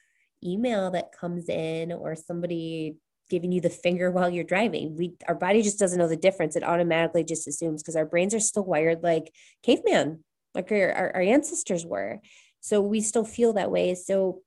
email 0.43 0.91
that 0.91 1.11
comes 1.13 1.49
in 1.49 1.91
or 1.91 2.15
somebody 2.15 2.97
giving 3.31 3.51
you 3.51 3.61
the 3.61 3.69
finger 3.69 4.11
while 4.11 4.29
you're 4.29 4.43
driving. 4.43 4.95
We 4.95 5.13
our 5.27 5.33
body 5.33 5.63
just 5.63 5.79
doesn't 5.79 5.97
know 5.97 6.07
the 6.07 6.17
difference. 6.17 6.55
It 6.55 6.63
automatically 6.63 7.23
just 7.23 7.47
assumes 7.47 7.81
because 7.81 7.95
our 7.95 8.05
brains 8.05 8.35
are 8.35 8.39
still 8.39 8.65
wired 8.65 9.01
like 9.01 9.33
caveman, 9.63 10.23
like 10.53 10.71
our, 10.71 10.91
our, 10.91 11.15
our 11.15 11.21
ancestors 11.21 11.85
were. 11.85 12.19
So 12.59 12.81
we 12.81 13.01
still 13.01 13.25
feel 13.25 13.53
that 13.53 13.71
way. 13.71 13.95
So 13.95 14.41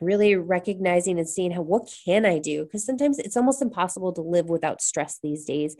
really 0.00 0.36
recognizing 0.36 1.18
and 1.18 1.28
seeing 1.28 1.50
how 1.50 1.62
what 1.62 1.92
can 2.04 2.24
I 2.24 2.38
do? 2.38 2.64
Because 2.64 2.86
sometimes 2.86 3.18
it's 3.18 3.36
almost 3.36 3.60
impossible 3.60 4.12
to 4.14 4.22
live 4.22 4.48
without 4.48 4.80
stress 4.80 5.18
these 5.22 5.44
days 5.44 5.76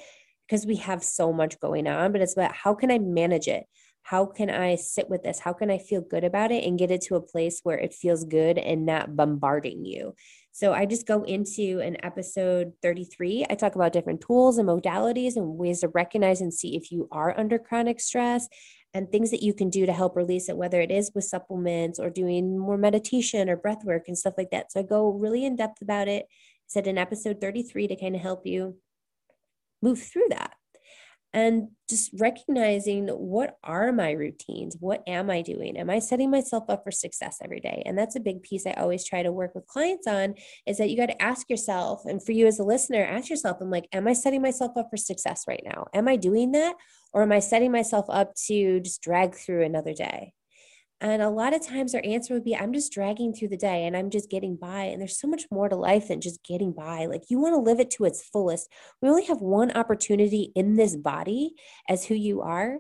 because 0.46 0.66
we 0.66 0.76
have 0.76 1.02
so 1.02 1.32
much 1.32 1.60
going 1.60 1.86
on, 1.86 2.12
but 2.12 2.20
it's 2.20 2.34
about 2.34 2.54
how 2.54 2.74
can 2.74 2.90
I 2.90 2.98
manage 2.98 3.48
it? 3.48 3.64
How 4.06 4.24
can 4.24 4.50
I 4.50 4.76
sit 4.76 5.10
with 5.10 5.24
this? 5.24 5.40
How 5.40 5.52
can 5.52 5.68
I 5.68 5.78
feel 5.78 6.00
good 6.00 6.22
about 6.22 6.52
it 6.52 6.62
and 6.62 6.78
get 6.78 6.92
it 6.92 7.00
to 7.02 7.16
a 7.16 7.20
place 7.20 7.58
where 7.64 7.76
it 7.76 7.92
feels 7.92 8.22
good 8.22 8.56
and 8.56 8.86
not 8.86 9.16
bombarding 9.16 9.84
you? 9.84 10.14
So 10.52 10.72
I 10.72 10.86
just 10.86 11.08
go 11.08 11.24
into 11.24 11.80
an 11.80 11.96
episode 12.04 12.74
33. 12.82 13.46
I 13.50 13.56
talk 13.56 13.74
about 13.74 13.92
different 13.92 14.20
tools 14.20 14.58
and 14.58 14.68
modalities 14.68 15.34
and 15.34 15.58
ways 15.58 15.80
to 15.80 15.88
recognize 15.88 16.40
and 16.40 16.54
see 16.54 16.76
if 16.76 16.92
you 16.92 17.08
are 17.10 17.36
under 17.36 17.58
chronic 17.58 17.98
stress 17.98 18.46
and 18.94 19.10
things 19.10 19.32
that 19.32 19.42
you 19.42 19.52
can 19.52 19.70
do 19.70 19.86
to 19.86 19.92
help 19.92 20.14
release 20.14 20.48
it, 20.48 20.56
whether 20.56 20.80
it 20.80 20.92
is 20.92 21.10
with 21.12 21.24
supplements 21.24 21.98
or 21.98 22.08
doing 22.08 22.56
more 22.56 22.78
meditation 22.78 23.50
or 23.50 23.56
breath 23.56 23.82
work 23.82 24.04
and 24.06 24.16
stuff 24.16 24.34
like 24.38 24.52
that. 24.52 24.70
So 24.70 24.78
I 24.78 24.82
go 24.84 25.10
really 25.10 25.44
in 25.44 25.56
depth 25.56 25.82
about 25.82 26.06
it. 26.06 26.26
Said 26.68 26.86
in 26.86 26.96
episode 26.96 27.40
33 27.40 27.88
to 27.88 27.96
kind 27.96 28.14
of 28.14 28.22
help 28.22 28.46
you 28.46 28.76
move 29.82 30.00
through 30.00 30.28
that 30.30 30.54
and 31.36 31.68
just 31.86 32.10
recognizing 32.18 33.08
what 33.08 33.58
are 33.62 33.92
my 33.92 34.12
routines? 34.12 34.74
What 34.80 35.02
am 35.06 35.28
i 35.28 35.42
doing? 35.42 35.76
Am 35.76 35.90
i 35.90 35.98
setting 35.98 36.30
myself 36.30 36.64
up 36.70 36.82
for 36.82 36.90
success 36.90 37.38
every 37.44 37.60
day? 37.60 37.82
And 37.84 37.96
that's 37.96 38.16
a 38.16 38.20
big 38.20 38.42
piece 38.42 38.66
i 38.66 38.72
always 38.72 39.04
try 39.04 39.22
to 39.22 39.30
work 39.30 39.54
with 39.54 39.66
clients 39.66 40.06
on 40.06 40.34
is 40.66 40.78
that 40.78 40.88
you 40.88 40.96
got 40.96 41.06
to 41.06 41.22
ask 41.22 41.50
yourself 41.50 42.06
and 42.06 42.24
for 42.24 42.32
you 42.32 42.46
as 42.46 42.58
a 42.58 42.64
listener 42.64 43.04
ask 43.04 43.28
yourself 43.28 43.58
i'm 43.60 43.70
like 43.70 43.86
am 43.92 44.08
i 44.08 44.14
setting 44.14 44.40
myself 44.40 44.72
up 44.78 44.88
for 44.90 44.96
success 44.96 45.44
right 45.46 45.62
now? 45.62 45.86
Am 45.92 46.08
i 46.08 46.16
doing 46.16 46.52
that 46.52 46.74
or 47.12 47.22
am 47.22 47.32
i 47.32 47.38
setting 47.38 47.70
myself 47.70 48.06
up 48.08 48.34
to 48.46 48.80
just 48.80 49.02
drag 49.02 49.34
through 49.34 49.62
another 49.62 49.92
day 49.92 50.32
and 51.00 51.20
a 51.20 51.28
lot 51.28 51.54
of 51.54 51.66
times 51.66 51.94
our 51.94 52.00
answer 52.04 52.32
would 52.32 52.44
be, 52.44 52.56
I'm 52.56 52.72
just 52.72 52.92
dragging 52.92 53.34
through 53.34 53.48
the 53.48 53.56
day 53.56 53.84
and 53.84 53.94
I'm 53.94 54.08
just 54.08 54.30
getting 54.30 54.56
by. 54.56 54.84
And 54.84 55.00
there's 55.00 55.20
so 55.20 55.28
much 55.28 55.44
more 55.50 55.68
to 55.68 55.76
life 55.76 56.08
than 56.08 56.22
just 56.22 56.42
getting 56.42 56.72
by. 56.72 57.04
Like 57.04 57.24
you 57.28 57.38
want 57.38 57.54
to 57.54 57.60
live 57.60 57.80
it 57.80 57.90
to 57.92 58.06
its 58.06 58.22
fullest. 58.22 58.70
We 59.02 59.08
only 59.10 59.26
have 59.26 59.42
one 59.42 59.72
opportunity 59.72 60.52
in 60.54 60.76
this 60.76 60.96
body 60.96 61.54
as 61.86 62.06
who 62.06 62.14
you 62.14 62.40
are. 62.40 62.78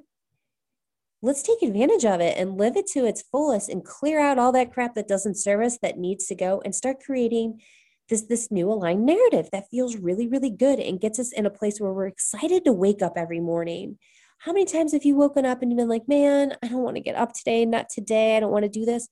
Let's 1.20 1.42
take 1.42 1.60
advantage 1.62 2.06
of 2.06 2.20
it 2.20 2.38
and 2.38 2.56
live 2.56 2.76
it 2.76 2.86
to 2.88 3.04
its 3.04 3.22
fullest 3.22 3.68
and 3.68 3.84
clear 3.84 4.18
out 4.18 4.38
all 4.38 4.52
that 4.52 4.72
crap 4.72 4.94
that 4.94 5.08
doesn't 5.08 5.36
serve 5.36 5.60
us 5.60 5.78
that 5.82 5.98
needs 5.98 6.26
to 6.28 6.34
go 6.34 6.62
and 6.64 6.74
start 6.74 7.02
creating 7.04 7.60
this 8.08 8.22
this 8.22 8.50
new 8.50 8.70
aligned 8.70 9.04
narrative 9.04 9.48
that 9.50 9.68
feels 9.68 9.96
really 9.96 10.28
really 10.28 10.50
good 10.50 10.78
and 10.78 11.00
gets 11.00 11.18
us 11.18 11.32
in 11.32 11.44
a 11.44 11.50
place 11.50 11.80
where 11.80 11.92
we're 11.92 12.06
excited 12.06 12.64
to 12.64 12.72
wake 12.72 13.02
up 13.02 13.14
every 13.16 13.40
morning 13.40 13.98
how 14.38 14.52
many 14.52 14.64
times 14.64 14.92
have 14.92 15.04
you 15.04 15.16
woken 15.16 15.44
up 15.44 15.62
and 15.62 15.76
been 15.76 15.88
like, 15.88 16.08
man, 16.08 16.54
I 16.62 16.68
don't 16.68 16.82
want 16.82 16.96
to 16.96 17.02
get 17.02 17.16
up 17.16 17.32
today, 17.32 17.64
not 17.64 17.88
today, 17.88 18.36
I 18.36 18.40
don't 18.40 18.52
want 18.52 18.64
to 18.64 18.68
do 18.68 18.84
this? 18.84 19.08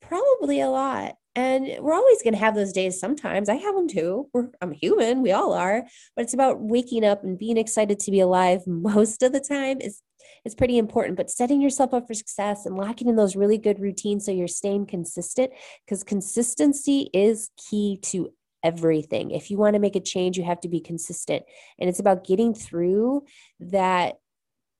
Probably 0.00 0.60
a 0.60 0.68
lot. 0.68 1.14
And 1.34 1.66
we're 1.80 1.94
always 1.94 2.22
going 2.22 2.34
to 2.34 2.40
have 2.40 2.54
those 2.54 2.72
days 2.72 3.00
sometimes. 3.00 3.48
I 3.48 3.54
have 3.54 3.74
them 3.74 3.88
too. 3.88 4.28
We're, 4.34 4.48
I'm 4.60 4.72
human. 4.72 5.22
We 5.22 5.32
all 5.32 5.54
are. 5.54 5.84
But 6.14 6.22
it's 6.22 6.34
about 6.34 6.60
waking 6.60 7.04
up 7.04 7.24
and 7.24 7.38
being 7.38 7.56
excited 7.56 7.98
to 8.00 8.10
be 8.10 8.20
alive 8.20 8.60
most 8.66 9.22
of 9.22 9.32
the 9.32 9.40
time 9.40 9.80
is 9.80 10.02
it's 10.44 10.54
pretty 10.54 10.76
important. 10.78 11.16
But 11.16 11.30
setting 11.30 11.60
yourself 11.60 11.94
up 11.94 12.06
for 12.06 12.14
success 12.14 12.66
and 12.66 12.76
locking 12.76 13.08
in 13.08 13.16
those 13.16 13.36
really 13.36 13.58
good 13.58 13.80
routines 13.80 14.26
so 14.26 14.32
you're 14.32 14.48
staying 14.48 14.86
consistent 14.86 15.52
because 15.84 16.04
consistency 16.04 17.10
is 17.14 17.50
key 17.56 17.98
to 18.02 18.32
everything. 18.62 19.30
If 19.30 19.50
you 19.50 19.56
want 19.56 19.74
to 19.74 19.80
make 19.80 19.96
a 19.96 20.00
change, 20.00 20.36
you 20.36 20.44
have 20.44 20.60
to 20.60 20.68
be 20.68 20.80
consistent. 20.80 21.44
And 21.78 21.88
it's 21.88 22.00
about 22.00 22.26
getting 22.26 22.54
through 22.54 23.24
that 23.60 24.16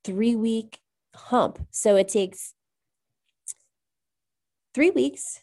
three 0.04 0.34
week 0.36 0.78
hump. 1.14 1.66
So 1.70 1.96
it 1.96 2.08
takes 2.08 2.54
three 4.74 4.90
weeks 4.90 5.40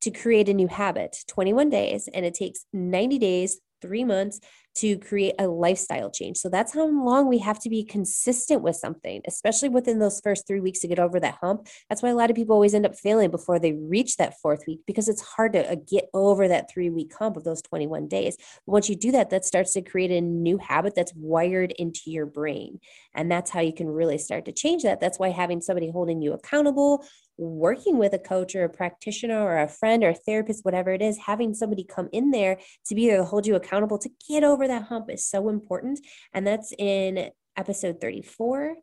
to 0.00 0.10
create 0.10 0.48
a 0.48 0.54
new 0.54 0.68
habit, 0.68 1.24
21 1.26 1.70
days, 1.70 2.08
and 2.12 2.24
it 2.24 2.34
takes 2.34 2.64
90 2.72 3.18
days, 3.18 3.60
three 3.80 4.04
months 4.04 4.40
to 4.76 4.96
create 4.98 5.34
a 5.38 5.48
lifestyle 5.48 6.10
change. 6.10 6.36
So 6.36 6.48
that's 6.48 6.74
how 6.74 6.86
long 6.86 7.28
we 7.28 7.38
have 7.38 7.58
to 7.60 7.68
be 7.68 7.84
consistent 7.84 8.62
with 8.62 8.76
something, 8.76 9.22
especially 9.26 9.68
within 9.68 9.98
those 9.98 10.20
first 10.20 10.46
three 10.46 10.60
weeks 10.60 10.80
to 10.80 10.88
get 10.88 10.98
over 10.98 11.18
that 11.20 11.38
hump. 11.40 11.66
That's 11.88 12.02
why 12.02 12.10
a 12.10 12.14
lot 12.14 12.30
of 12.30 12.36
people 12.36 12.54
always 12.54 12.74
end 12.74 12.86
up 12.86 12.96
failing 12.96 13.30
before 13.30 13.58
they 13.58 13.72
reach 13.72 14.16
that 14.16 14.38
fourth 14.40 14.64
week 14.66 14.80
because 14.86 15.08
it's 15.08 15.22
hard 15.22 15.54
to 15.54 15.72
uh, 15.72 15.76
get 15.88 16.08
over 16.14 16.46
that 16.48 16.70
three 16.70 16.90
week 16.90 17.12
hump 17.18 17.36
of 17.36 17.44
those 17.44 17.62
21 17.62 18.08
days. 18.08 18.36
But 18.66 18.72
once 18.72 18.88
you 18.88 18.96
do 18.96 19.10
that, 19.12 19.30
that 19.30 19.44
starts 19.44 19.72
to 19.72 19.82
create 19.82 20.10
a 20.10 20.20
new 20.20 20.58
habit 20.58 20.94
that's 20.94 21.14
wired 21.14 21.72
into 21.72 22.02
your 22.06 22.26
brain. 22.26 22.78
And 23.14 23.30
that's 23.30 23.50
how 23.50 23.60
you 23.60 23.72
can 23.72 23.88
really 23.88 24.18
start 24.18 24.44
to 24.44 24.52
change 24.52 24.84
that. 24.84 25.00
That's 25.00 25.18
why 25.18 25.30
having 25.30 25.60
somebody 25.60 25.90
holding 25.90 26.22
you 26.22 26.34
accountable, 26.34 27.04
working 27.38 27.98
with 27.98 28.12
a 28.12 28.18
coach 28.18 28.54
or 28.54 28.64
a 28.64 28.68
practitioner 28.68 29.40
or 29.40 29.60
a 29.60 29.68
friend 29.68 30.02
or 30.02 30.10
a 30.10 30.14
therapist, 30.14 30.64
whatever 30.64 30.92
it 30.92 31.00
is, 31.00 31.18
having 31.18 31.54
somebody 31.54 31.84
come 31.84 32.08
in 32.12 32.30
there 32.30 32.58
to 32.86 32.94
be 32.94 33.08
there 33.08 33.18
to 33.18 33.24
hold 33.24 33.46
you 33.46 33.54
accountable 33.54 33.98
to 33.98 34.10
get 34.28 34.44
over 34.44 34.57
that 34.66 34.84
hump 34.84 35.10
is 35.10 35.24
so 35.24 35.48
important. 35.48 36.00
And 36.32 36.46
that's 36.46 36.72
in 36.78 37.30
episode 37.56 38.00
34 38.00 38.76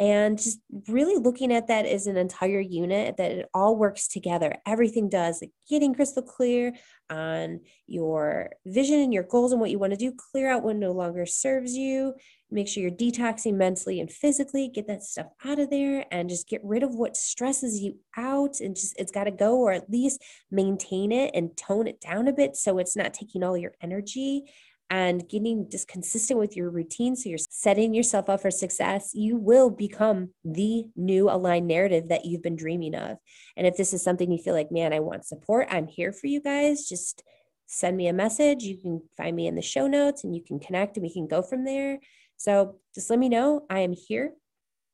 and 0.00 0.38
just 0.38 0.58
really 0.88 1.16
looking 1.22 1.52
at 1.52 1.68
that 1.68 1.86
as 1.86 2.08
an 2.08 2.16
entire 2.16 2.60
unit 2.60 3.16
that 3.16 3.30
it 3.30 3.48
all 3.54 3.76
works 3.76 4.08
together. 4.08 4.56
Everything 4.66 5.08
does 5.08 5.40
like 5.40 5.52
getting 5.70 5.94
crystal 5.94 6.22
clear 6.22 6.72
on 7.10 7.60
your 7.86 8.50
vision 8.66 8.98
and 8.98 9.14
your 9.14 9.22
goals 9.22 9.52
and 9.52 9.60
what 9.60 9.70
you 9.70 9.78
want 9.78 9.92
to 9.92 9.96
do. 9.96 10.12
Clear 10.32 10.50
out 10.50 10.64
what 10.64 10.74
no 10.74 10.90
longer 10.90 11.26
serves 11.26 11.76
you. 11.76 12.14
Make 12.50 12.66
sure 12.66 12.82
you're 12.82 12.90
detoxing 12.90 13.54
mentally 13.54 14.00
and 14.00 14.10
physically. 14.10 14.68
Get 14.68 14.88
that 14.88 15.04
stuff 15.04 15.26
out 15.44 15.60
of 15.60 15.70
there 15.70 16.06
and 16.10 16.28
just 16.28 16.48
get 16.48 16.60
rid 16.64 16.82
of 16.82 16.96
what 16.96 17.16
stresses 17.16 17.80
you 17.80 17.98
out 18.16 18.58
and 18.58 18.74
just 18.74 18.98
it's 18.98 19.12
got 19.12 19.24
to 19.24 19.30
go 19.30 19.58
or 19.58 19.70
at 19.70 19.88
least 19.88 20.20
maintain 20.50 21.12
it 21.12 21.30
and 21.34 21.56
tone 21.56 21.86
it 21.86 22.00
down 22.00 22.26
a 22.26 22.32
bit 22.32 22.56
so 22.56 22.78
it's 22.78 22.96
not 22.96 23.14
taking 23.14 23.44
all 23.44 23.56
your 23.56 23.72
energy 23.80 24.44
and 24.90 25.28
getting 25.28 25.68
just 25.70 25.88
consistent 25.88 26.38
with 26.38 26.56
your 26.56 26.70
routine 26.70 27.16
so 27.16 27.28
you're 27.28 27.38
setting 27.38 27.94
yourself 27.94 28.28
up 28.28 28.40
for 28.42 28.50
success 28.50 29.12
you 29.14 29.36
will 29.36 29.70
become 29.70 30.30
the 30.44 30.84
new 30.94 31.30
aligned 31.30 31.66
narrative 31.66 32.08
that 32.08 32.24
you've 32.24 32.42
been 32.42 32.56
dreaming 32.56 32.94
of. 32.94 33.16
And 33.56 33.66
if 33.66 33.76
this 33.76 33.92
is 33.92 34.02
something 34.02 34.30
you 34.30 34.38
feel 34.38 34.54
like 34.54 34.70
man 34.70 34.92
i 34.92 35.00
want 35.00 35.24
support 35.24 35.68
i'm 35.70 35.86
here 35.86 36.12
for 36.12 36.26
you 36.26 36.40
guys 36.40 36.88
just 36.88 37.22
send 37.66 37.96
me 37.96 38.08
a 38.08 38.12
message. 38.12 38.62
You 38.62 38.76
can 38.76 39.02
find 39.16 39.34
me 39.34 39.46
in 39.46 39.54
the 39.54 39.62
show 39.62 39.86
notes 39.86 40.24
and 40.24 40.34
you 40.34 40.42
can 40.42 40.58
connect 40.58 40.96
and 40.96 41.02
we 41.02 41.12
can 41.12 41.26
go 41.26 41.42
from 41.42 41.64
there. 41.64 41.98
So 42.36 42.76
just 42.94 43.10
let 43.10 43.18
me 43.18 43.28
know. 43.28 43.66
I 43.70 43.80
am 43.80 43.92
here 43.92 44.32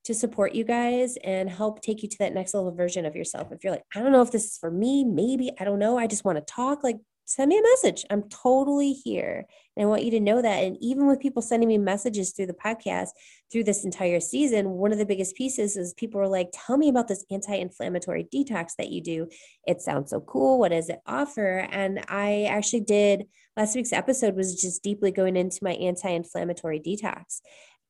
to 0.05 0.15
support 0.15 0.55
you 0.55 0.65
guys 0.65 1.17
and 1.23 1.51
help 1.51 1.83
take 1.83 2.03
you 2.03 2.09
to 2.09 2.19
that 2.19 2.33
next 2.33 2.55
level 2.55 2.73
version 2.73 3.05
of 3.05 3.15
yourself. 3.15 3.53
If 3.53 3.63
you're 3.63 3.73
like, 3.73 3.85
I 3.95 4.01
don't 4.01 4.13
know 4.13 4.23
if 4.23 4.31
this 4.31 4.45
is 4.45 4.59
for 4.59 4.71
me, 4.71 5.05
maybe, 5.05 5.51
I 5.59 5.65
don't 5.65 5.79
know, 5.79 5.99
I 5.99 6.07
just 6.07 6.25
want 6.25 6.39
to 6.39 6.53
talk, 6.53 6.83
like 6.83 6.97
send 7.31 7.49
me 7.49 7.59
a 7.59 7.63
message. 7.63 8.05
I'm 8.11 8.25
totally 8.29 8.93
here. 8.93 9.47
And 9.77 9.85
I 9.85 9.89
want 9.89 10.03
you 10.03 10.11
to 10.11 10.21
know 10.21 10.43
that. 10.43 10.65
And 10.65 10.77
even 10.81 11.07
with 11.07 11.21
people 11.21 11.43
sending 11.43 11.69
me 11.69 11.79
messages 11.79 12.33
through 12.33 12.47
the 12.47 12.55
podcast 12.55 13.11
through 13.53 13.65
this 13.65 13.85
entire 13.85 14.19
season, 14.19 14.71
one 14.71 14.91
of 14.91 14.99
the 14.99 15.07
biggest 15.07 15.37
pieces 15.37 15.77
is 15.77 15.95
people 15.95 16.21
are 16.21 16.29
like, 16.29 16.49
tell 16.53 16.77
me 16.77 16.89
about 16.89 17.07
this 17.07 17.25
anti 17.31 17.55
inflammatory 17.55 18.27
detox 18.35 18.73
that 18.79 18.91
you 18.91 19.01
do. 19.01 19.29
It 19.65 19.81
sounds 19.81 20.11
so 20.11 20.21
cool. 20.21 20.59
What 20.59 20.73
does 20.73 20.89
it 20.89 20.99
offer? 21.07 21.69
And 21.71 22.05
I 22.09 22.49
actually 22.51 22.81
did 22.81 23.27
last 23.57 23.77
week's 23.77 23.93
episode 23.93 24.35
was 24.35 24.61
just 24.61 24.83
deeply 24.83 25.13
going 25.13 25.37
into 25.37 25.61
my 25.63 25.75
anti 25.75 26.11
inflammatory 26.11 26.81
detox. 26.81 27.43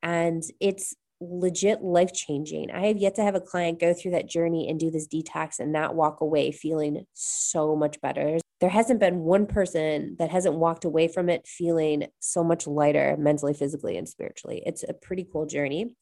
And 0.03 0.43
it's 0.61 0.95
legit 1.21 1.83
life 1.83 2.13
changing. 2.13 2.71
I 2.71 2.87
have 2.87 2.97
yet 2.97 3.15
to 3.17 3.23
have 3.23 3.35
a 3.35 3.41
client 3.41 3.79
go 3.79 3.93
through 3.93 4.13
that 4.13 4.29
journey 4.29 4.69
and 4.69 4.81
do 4.81 4.91
this 4.91 5.07
detox 5.07 5.59
and 5.59 5.73
not 5.73 5.95
walk 5.95 6.21
away 6.21 6.51
feeling 6.51 7.05
so 7.13 7.77
much 7.77 8.01
better. 8.01 8.39
There 8.61 8.71
hasn't 8.71 9.01
been 9.01 9.21
one 9.21 9.47
person 9.47 10.17
that 10.19 10.31
hasn't 10.31 10.55
walked 10.55 10.85
away 10.85 11.09
from 11.09 11.29
it 11.29 11.47
feeling 11.47 12.07
so 12.21 12.43
much 12.43 12.67
lighter 12.67 13.17
mentally, 13.19 13.55
physically, 13.55 13.97
and 13.97 14.09
spiritually. 14.09 14.63
It's 14.65 14.83
a 14.83 14.95
pretty 14.95 15.27
cool 15.31 15.47
journey. 15.47 15.95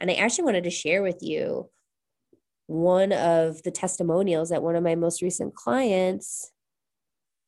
And 0.00 0.10
I 0.10 0.14
actually 0.14 0.44
wanted 0.44 0.64
to 0.64 0.70
share 0.70 1.02
with 1.02 1.18
you 1.22 1.70
one 2.66 3.12
of 3.12 3.62
the 3.62 3.70
testimonials 3.70 4.50
that 4.50 4.62
one 4.62 4.76
of 4.76 4.82
my 4.82 4.94
most 4.94 5.22
recent 5.22 5.54
clients 5.54 6.50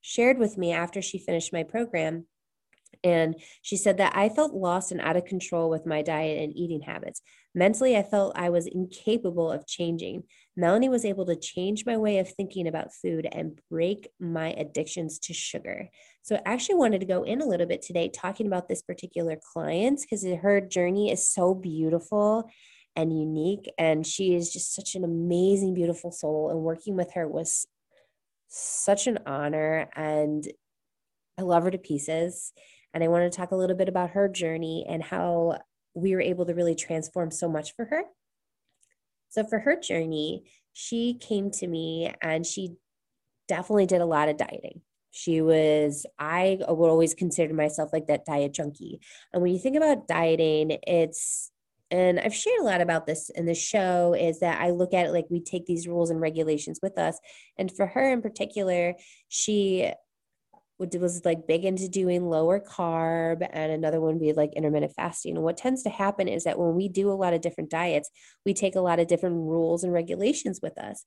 shared 0.01 0.39
with 0.39 0.57
me 0.57 0.73
after 0.73 1.03
she 1.03 1.19
finished 1.19 1.53
my 1.53 1.63
program. 1.63 2.27
And 3.05 3.37
she 3.63 3.77
said 3.77 3.97
that 3.99 4.17
I 4.17 4.29
felt 4.29 4.55
lost 4.55 4.93
and 4.93 5.01
out 5.01 5.17
of 5.17 5.25
control 5.25 5.71
with 5.71 5.87
my 5.87 6.03
diet 6.03 6.43
and 6.43 6.57
eating 6.57 6.81
habits. 6.81 7.23
Mentally, 7.55 7.97
I 7.97 8.03
felt 8.03 8.37
I 8.37 8.51
was 8.51 8.67
incapable 8.67 9.51
of 9.51 9.67
changing. 9.67 10.25
Melanie 10.57 10.89
was 10.89 11.05
able 11.05 11.27
to 11.27 11.37
change 11.37 11.87
my 11.87 11.97
way 11.97 12.19
of 12.19 12.31
thinking 12.31 12.67
about 12.67 12.95
food 12.95 13.27
and 13.31 13.61
break 13.71 14.09
my 14.21 14.51
addictions 14.53 15.19
to 15.21 15.35
sugar. 15.35 15.89
So, 16.23 16.37
I 16.37 16.53
actually 16.53 16.77
wanted 16.77 17.01
to 17.01 17.07
go 17.07 17.23
in 17.23 17.41
a 17.41 17.47
little 17.47 17.67
bit 17.67 17.83
today 17.83 18.09
talking 18.09 18.47
about 18.47 18.69
this 18.69 18.83
particular 18.83 19.39
client 19.53 20.01
because 20.01 20.25
her 20.25 20.61
journey 20.61 21.11
is 21.11 21.29
so 21.29 21.55
beautiful 21.55 22.51
and 22.99 23.17
unique. 23.17 23.71
And 23.79 24.05
she 24.07 24.35
is 24.35 24.53
just 24.53 24.75
such 24.75 24.95
an 24.97 25.05
amazing, 25.05 25.75
beautiful 25.75 26.11
soul. 26.11 26.51
And 26.51 26.61
working 26.61 26.97
with 26.97 27.15
her 27.15 27.29
was 27.29 27.67
such 28.49 29.07
an 29.07 29.21
honor. 29.25 29.89
And 29.95 30.47
I 31.39 31.43
love 31.43 31.63
her 31.63 31.71
to 31.71 31.79
pieces. 31.79 32.53
And 32.95 33.05
I 33.05 33.09
want 33.09 33.31
to 33.31 33.37
talk 33.37 33.51
a 33.51 33.57
little 33.57 33.77
bit 33.77 33.89
about 33.89 34.11
her 34.11 34.29
journey 34.29 34.87
and 34.89 35.03
how 35.03 35.59
we 35.95 36.15
were 36.15 36.21
able 36.21 36.47
to 36.47 36.55
really 36.55 36.75
transform 36.75 37.31
so 37.31 37.49
much 37.49 37.75
for 37.75 37.85
her. 37.87 38.03
So, 39.31 39.45
for 39.45 39.59
her 39.59 39.79
journey, 39.79 40.51
she 40.73 41.15
came 41.15 41.51
to 41.53 41.67
me 41.67 42.13
and 42.23 42.47
she 42.47 42.77
definitely 43.47 43.87
did 43.87 44.01
a 44.01 44.07
lot 44.07 44.29
of 44.29 44.37
dieting. 44.37 44.81
She 45.11 45.41
was, 45.41 46.07
I 46.19 46.59
would 46.61 46.89
always 46.91 47.15
consider 47.15 47.53
myself 47.53 47.91
like 47.93 48.07
that 48.07 48.25
diet 48.25 48.55
junkie. 48.55 49.01
And 49.33 49.43
when 49.43 49.53
you 49.53 49.59
think 49.59 49.77
about 49.77 50.07
dieting, 50.07 50.79
it's 50.87 51.51
and 51.91 52.21
I've 52.21 52.35
shared 52.35 52.61
a 52.61 52.65
lot 52.65 52.83
about 52.83 53.07
this 53.07 53.31
in 53.31 53.47
the 53.47 53.55
show 53.55 54.15
is 54.15 54.41
that 54.41 54.61
I 54.61 54.71
look 54.71 54.93
at 54.93 55.07
it 55.07 55.13
like 55.13 55.27
we 55.31 55.41
take 55.41 55.65
these 55.65 55.89
rules 55.89 56.11
and 56.11 56.21
regulations 56.21 56.81
with 56.83 56.99
us. 56.99 57.19
And 57.57 57.75
for 57.75 57.87
her 57.87 58.13
in 58.13 58.21
particular, 58.21 58.95
she 59.29 59.91
was 60.79 61.25
like 61.25 61.47
big 61.47 61.65
into 61.65 61.89
doing 61.89 62.29
lower 62.29 62.61
carb 62.61 63.47
and 63.53 63.73
another 63.73 64.01
one 64.01 64.15
would 64.15 64.21
be 64.21 64.33
like 64.33 64.53
intermittent 64.55 64.95
fasting. 64.95 65.35
And 65.35 65.45
what 65.45 65.57
tends 65.57 65.83
to 65.83 65.91
happen 65.91 66.29
is 66.29 66.45
that 66.45 66.59
when 66.59 66.75
we 66.75 66.89
do 66.89 67.11
a 67.11 67.15
lot 67.15 67.35
of 67.35 67.41
different 67.41 67.71
diets 67.71 68.11
we 68.45 68.55
take 68.55 68.77
a 68.77 68.81
lot 68.81 69.01
of 69.01 69.09
different 69.09 69.37
rules 69.37 69.85
and 69.85 69.93
regulations 69.93 70.61
with 70.63 70.79
us. 70.79 71.05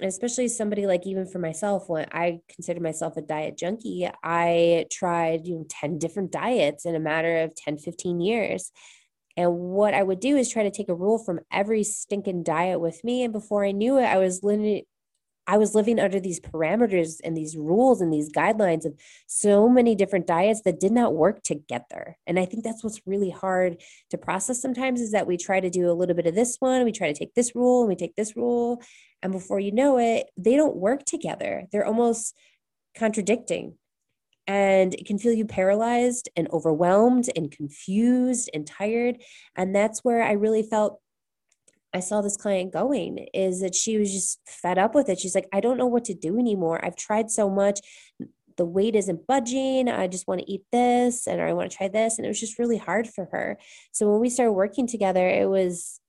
Especially 0.00 0.48
somebody 0.48 0.86
like 0.86 1.06
even 1.06 1.26
for 1.26 1.38
myself 1.38 1.88
when 1.88 2.06
i 2.12 2.38
consider 2.48 2.80
myself 2.80 3.16
a 3.16 3.22
diet 3.22 3.58
junkie 3.58 4.08
i 4.24 4.86
tried 4.90 5.46
you 5.46 5.56
know 5.56 5.66
10 5.68 5.98
different 5.98 6.32
diets 6.32 6.86
in 6.86 6.94
a 6.94 7.00
matter 7.00 7.40
of 7.40 7.54
10 7.54 7.78
15 7.78 8.20
years. 8.20 8.70
And 9.36 9.52
what 9.56 9.92
i 9.92 10.02
would 10.02 10.20
do 10.20 10.36
is 10.36 10.48
try 10.48 10.62
to 10.62 10.70
take 10.70 10.88
a 10.88 10.94
rule 10.94 11.18
from 11.18 11.40
every 11.52 11.82
stinking 11.82 12.44
diet 12.44 12.80
with 12.80 13.02
me. 13.02 13.24
And 13.24 13.32
before 13.32 13.64
i 13.64 13.72
knew 13.72 13.98
it 13.98 14.04
i 14.04 14.18
was 14.18 14.44
living 14.44 14.84
I 15.50 15.58
was 15.58 15.74
living 15.74 15.98
under 15.98 16.20
these 16.20 16.38
parameters 16.38 17.18
and 17.24 17.36
these 17.36 17.56
rules 17.56 18.00
and 18.00 18.12
these 18.12 18.30
guidelines 18.30 18.84
of 18.84 18.94
so 19.26 19.68
many 19.68 19.96
different 19.96 20.28
diets 20.28 20.62
that 20.64 20.78
did 20.78 20.92
not 20.92 21.16
work 21.16 21.42
together. 21.42 22.16
And 22.24 22.38
I 22.38 22.44
think 22.44 22.62
that's 22.62 22.84
what's 22.84 23.04
really 23.04 23.30
hard 23.30 23.82
to 24.10 24.16
process 24.16 24.62
sometimes 24.62 25.00
is 25.00 25.10
that 25.10 25.26
we 25.26 25.36
try 25.36 25.58
to 25.58 25.68
do 25.68 25.90
a 25.90 25.92
little 25.92 26.14
bit 26.14 26.28
of 26.28 26.36
this 26.36 26.58
one, 26.60 26.84
we 26.84 26.92
try 26.92 27.12
to 27.12 27.18
take 27.18 27.34
this 27.34 27.56
rule 27.56 27.80
and 27.80 27.88
we 27.88 27.96
take 27.96 28.14
this 28.14 28.36
rule. 28.36 28.80
And 29.24 29.32
before 29.32 29.58
you 29.58 29.72
know 29.72 29.98
it, 29.98 30.30
they 30.36 30.54
don't 30.54 30.76
work 30.76 31.04
together. 31.04 31.66
They're 31.72 31.84
almost 31.84 32.36
contradicting. 32.96 33.74
And 34.46 34.94
it 34.94 35.04
can 35.04 35.18
feel 35.18 35.32
you 35.32 35.46
paralyzed 35.46 36.28
and 36.36 36.48
overwhelmed 36.52 37.28
and 37.34 37.50
confused 37.50 38.50
and 38.54 38.64
tired. 38.64 39.20
And 39.56 39.74
that's 39.74 40.04
where 40.04 40.22
I 40.22 40.32
really 40.32 40.62
felt 40.62 41.00
I 41.92 42.00
saw 42.00 42.20
this 42.20 42.36
client 42.36 42.72
going 42.72 43.26
is 43.34 43.60
that 43.60 43.74
she 43.74 43.98
was 43.98 44.12
just 44.12 44.40
fed 44.46 44.78
up 44.78 44.94
with 44.94 45.08
it. 45.08 45.18
She's 45.18 45.34
like, 45.34 45.48
I 45.52 45.60
don't 45.60 45.78
know 45.78 45.86
what 45.86 46.04
to 46.06 46.14
do 46.14 46.38
anymore. 46.38 46.84
I've 46.84 46.96
tried 46.96 47.30
so 47.30 47.50
much. 47.50 47.80
The 48.56 48.64
weight 48.64 48.94
isn't 48.94 49.26
budging. 49.26 49.88
I 49.88 50.06
just 50.06 50.28
want 50.28 50.40
to 50.40 50.50
eat 50.50 50.62
this 50.70 51.26
and 51.26 51.40
I 51.40 51.52
want 51.52 51.70
to 51.70 51.76
try 51.76 51.88
this. 51.88 52.18
And 52.18 52.26
it 52.26 52.28
was 52.28 52.40
just 52.40 52.58
really 52.58 52.76
hard 52.76 53.08
for 53.08 53.26
her. 53.32 53.58
So 53.92 54.10
when 54.10 54.20
we 54.20 54.30
started 54.30 54.52
working 54.52 54.86
together, 54.86 55.26
it 55.26 55.48
was, 55.48 56.00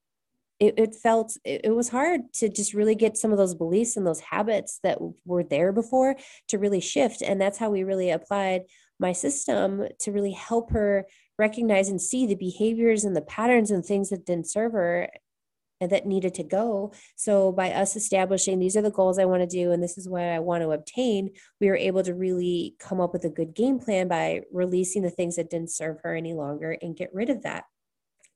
it, 0.60 0.76
it 0.78 0.96
felt, 0.96 1.36
it, 1.44 1.62
it 1.64 1.72
was 1.72 1.90
hard 1.90 2.34
to 2.34 2.50
just 2.50 2.74
really 2.74 2.94
get 2.94 3.18
some 3.18 3.32
of 3.32 3.38
those 3.38 3.56
beliefs 3.56 3.98
and 3.98 4.06
those 4.06 4.20
habits 4.20 4.80
that 4.84 5.00
were 5.26 5.44
there 5.44 5.72
before 5.72 6.16
to 6.50 6.60
really 6.60 6.82
shift. 6.82 7.22
And 7.22 7.42
that's 7.42 7.58
how 7.58 7.70
we 7.70 7.84
really 7.84 8.12
applied 8.12 8.64
my 9.00 9.14
system 9.14 9.88
to 10.00 10.12
really 10.12 10.34
help 10.34 10.72
her 10.72 11.08
recognize 11.40 11.90
and 11.90 12.00
see 12.00 12.28
the 12.28 12.36
behaviors 12.36 13.04
and 13.04 13.16
the 13.16 13.22
patterns 13.22 13.72
and 13.72 13.84
things 13.84 14.10
that 14.10 14.28
didn't 14.28 14.48
serve 14.48 14.74
her 14.74 15.10
Uh, 15.82 15.88
that 15.88 16.06
needed 16.06 16.34
to 16.36 16.44
go. 16.44 16.94
So 17.16 17.52
by 17.52 17.72
us 17.72 17.96
establishing 17.96 18.60
these 18.60 18.78
are 18.78 18.84
the 18.84 18.92
goals 18.92 19.18
I 19.18 19.26
want 19.26 19.42
to 19.42 19.48
do 19.48 19.72
and 19.72 19.82
this 19.82 19.98
is 19.98 20.08
what 20.08 20.22
I 20.22 20.38
want 20.38 20.62
to 20.62 20.72
obtain, 20.72 21.32
we 21.60 21.68
were 21.68 21.76
able 21.76 22.04
to 22.04 22.14
really 22.14 22.76
come 22.80 23.02
up 23.02 23.14
with 23.14 23.26
a 23.26 23.30
good 23.30 23.56
game 23.56 23.80
plan 23.80 24.08
by 24.08 24.42
releasing 24.52 25.02
the 25.02 25.10
things 25.10 25.38
that 25.38 25.50
didn't 25.50 25.72
serve 25.72 25.98
her 26.04 26.16
any 26.16 26.34
longer 26.34 26.78
and 26.82 26.96
get 26.96 27.14
rid 27.14 27.32
of 27.32 27.42
that. 27.44 27.64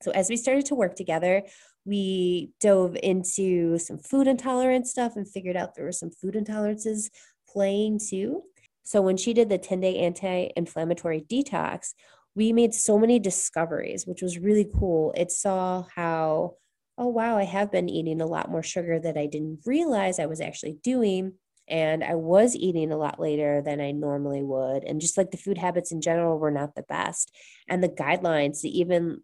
So 0.01 0.11
as 0.11 0.27
we 0.27 0.37
started 0.37 0.65
to 0.67 0.75
work 0.75 0.95
together, 0.95 1.43
we 1.85 2.51
dove 2.59 2.97
into 3.03 3.77
some 3.77 3.99
food 3.99 4.27
intolerance 4.27 4.89
stuff 4.89 5.15
and 5.15 5.29
figured 5.29 5.55
out 5.55 5.75
there 5.75 5.85
were 5.85 5.91
some 5.91 6.09
food 6.09 6.33
intolerances 6.33 7.11
playing 7.47 7.99
too. 7.99 8.41
So 8.83 9.01
when 9.01 9.17
she 9.17 9.33
did 9.33 9.49
the 9.49 9.59
10-day 9.59 9.97
anti-inflammatory 9.99 11.21
detox, 11.21 11.93
we 12.35 12.51
made 12.53 12.73
so 12.73 12.97
many 12.97 13.19
discoveries, 13.19 14.05
which 14.05 14.21
was 14.21 14.39
really 14.39 14.67
cool. 14.77 15.13
It 15.15 15.31
saw 15.31 15.85
how 15.95 16.55
oh, 16.97 17.07
wow, 17.07 17.37
I 17.37 17.43
have 17.43 17.71
been 17.71 17.89
eating 17.89 18.21
a 18.21 18.25
lot 18.25 18.49
more 18.49 18.63
sugar 18.63 18.99
that 18.99 19.17
I 19.17 19.25
didn't 19.25 19.59
realize 19.65 20.19
I 20.19 20.27
was 20.27 20.41
actually 20.41 20.77
doing. 20.83 21.33
And 21.67 22.03
I 22.03 22.13
was 22.13 22.55
eating 22.55 22.91
a 22.91 22.97
lot 22.97 23.19
later 23.19 23.61
than 23.65 23.81
I 23.81 23.91
normally 23.91 24.43
would. 24.43 24.83
And 24.83 25.01
just 25.01 25.17
like 25.17 25.31
the 25.31 25.37
food 25.37 25.57
habits 25.57 25.91
in 25.91 25.99
general 25.99 26.37
were 26.37 26.51
not 26.51 26.75
the 26.75 26.83
best. 26.83 27.35
And 27.67 27.83
the 27.83 27.89
guidelines 27.89 28.61
to 28.61 28.69
even 28.69 29.21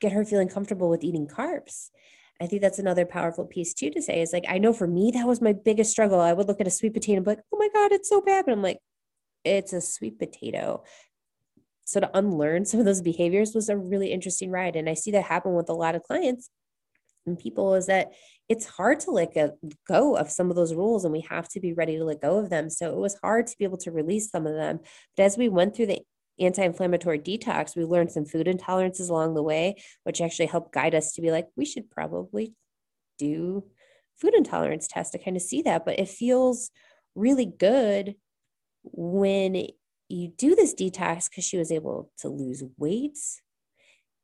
get 0.00 0.12
her 0.12 0.24
feeling 0.24 0.48
comfortable 0.48 0.88
with 0.88 1.04
eating 1.04 1.28
carbs. 1.28 1.90
I 2.40 2.46
think 2.46 2.62
that's 2.62 2.78
another 2.78 3.04
powerful 3.04 3.44
piece 3.44 3.74
too 3.74 3.90
to 3.90 4.02
say 4.02 4.20
is 4.20 4.32
like, 4.32 4.46
I 4.48 4.58
know 4.58 4.72
for 4.72 4.86
me, 4.86 5.12
that 5.12 5.26
was 5.26 5.40
my 5.40 5.52
biggest 5.52 5.90
struggle. 5.90 6.18
I 6.18 6.32
would 6.32 6.48
look 6.48 6.60
at 6.60 6.66
a 6.66 6.70
sweet 6.70 6.94
potato 6.94 7.18
and 7.18 7.24
be 7.24 7.32
like, 7.32 7.44
oh 7.52 7.58
my 7.58 7.68
God, 7.72 7.92
it's 7.92 8.08
so 8.08 8.20
bad. 8.20 8.46
But 8.46 8.52
I'm 8.52 8.62
like, 8.62 8.78
it's 9.44 9.72
a 9.72 9.80
sweet 9.80 10.18
potato. 10.18 10.82
So 11.84 12.00
to 12.00 12.10
unlearn 12.16 12.64
some 12.64 12.80
of 12.80 12.86
those 12.86 13.02
behaviors 13.02 13.54
was 13.54 13.68
a 13.68 13.76
really 13.76 14.12
interesting 14.12 14.50
ride. 14.50 14.76
And 14.76 14.88
I 14.88 14.94
see 14.94 15.10
that 15.12 15.24
happen 15.24 15.54
with 15.54 15.68
a 15.68 15.74
lot 15.74 15.94
of 15.94 16.02
clients 16.02 16.48
and 17.26 17.38
people 17.38 17.74
is 17.74 17.86
that 17.86 18.12
it's 18.48 18.66
hard 18.66 19.00
to 19.00 19.10
let 19.10 19.34
go 19.88 20.16
of 20.16 20.30
some 20.30 20.50
of 20.50 20.56
those 20.56 20.74
rules 20.74 21.04
and 21.04 21.12
we 21.12 21.20
have 21.30 21.48
to 21.50 21.60
be 21.60 21.72
ready 21.72 21.96
to 21.96 22.04
let 22.04 22.20
go 22.20 22.38
of 22.38 22.50
them. 22.50 22.68
So 22.68 22.92
it 22.92 22.98
was 22.98 23.16
hard 23.22 23.46
to 23.46 23.56
be 23.58 23.64
able 23.64 23.78
to 23.78 23.90
release 23.90 24.30
some 24.30 24.46
of 24.46 24.54
them. 24.54 24.80
But 25.16 25.24
as 25.24 25.38
we 25.38 25.48
went 25.48 25.74
through 25.74 25.86
the 25.86 26.00
anti-inflammatory 26.38 27.20
detox, 27.20 27.76
we 27.76 27.84
learned 27.84 28.10
some 28.10 28.24
food 28.24 28.46
intolerances 28.46 29.08
along 29.08 29.34
the 29.34 29.42
way, 29.42 29.76
which 30.04 30.20
actually 30.20 30.46
helped 30.46 30.72
guide 30.72 30.94
us 30.94 31.12
to 31.12 31.22
be 31.22 31.30
like, 31.30 31.48
we 31.56 31.64
should 31.64 31.90
probably 31.90 32.54
do 33.18 33.64
food 34.20 34.34
intolerance 34.34 34.88
test 34.88 35.12
to 35.12 35.18
kind 35.18 35.36
of 35.36 35.42
see 35.42 35.62
that. 35.62 35.84
But 35.84 35.98
it 35.98 36.08
feels 36.08 36.70
really 37.14 37.46
good 37.46 38.16
when 38.82 39.68
you 40.08 40.28
do 40.28 40.54
this 40.54 40.74
detox 40.74 41.30
because 41.30 41.44
she 41.44 41.56
was 41.56 41.70
able 41.70 42.10
to 42.18 42.28
lose 42.28 42.64
weight 42.76 43.18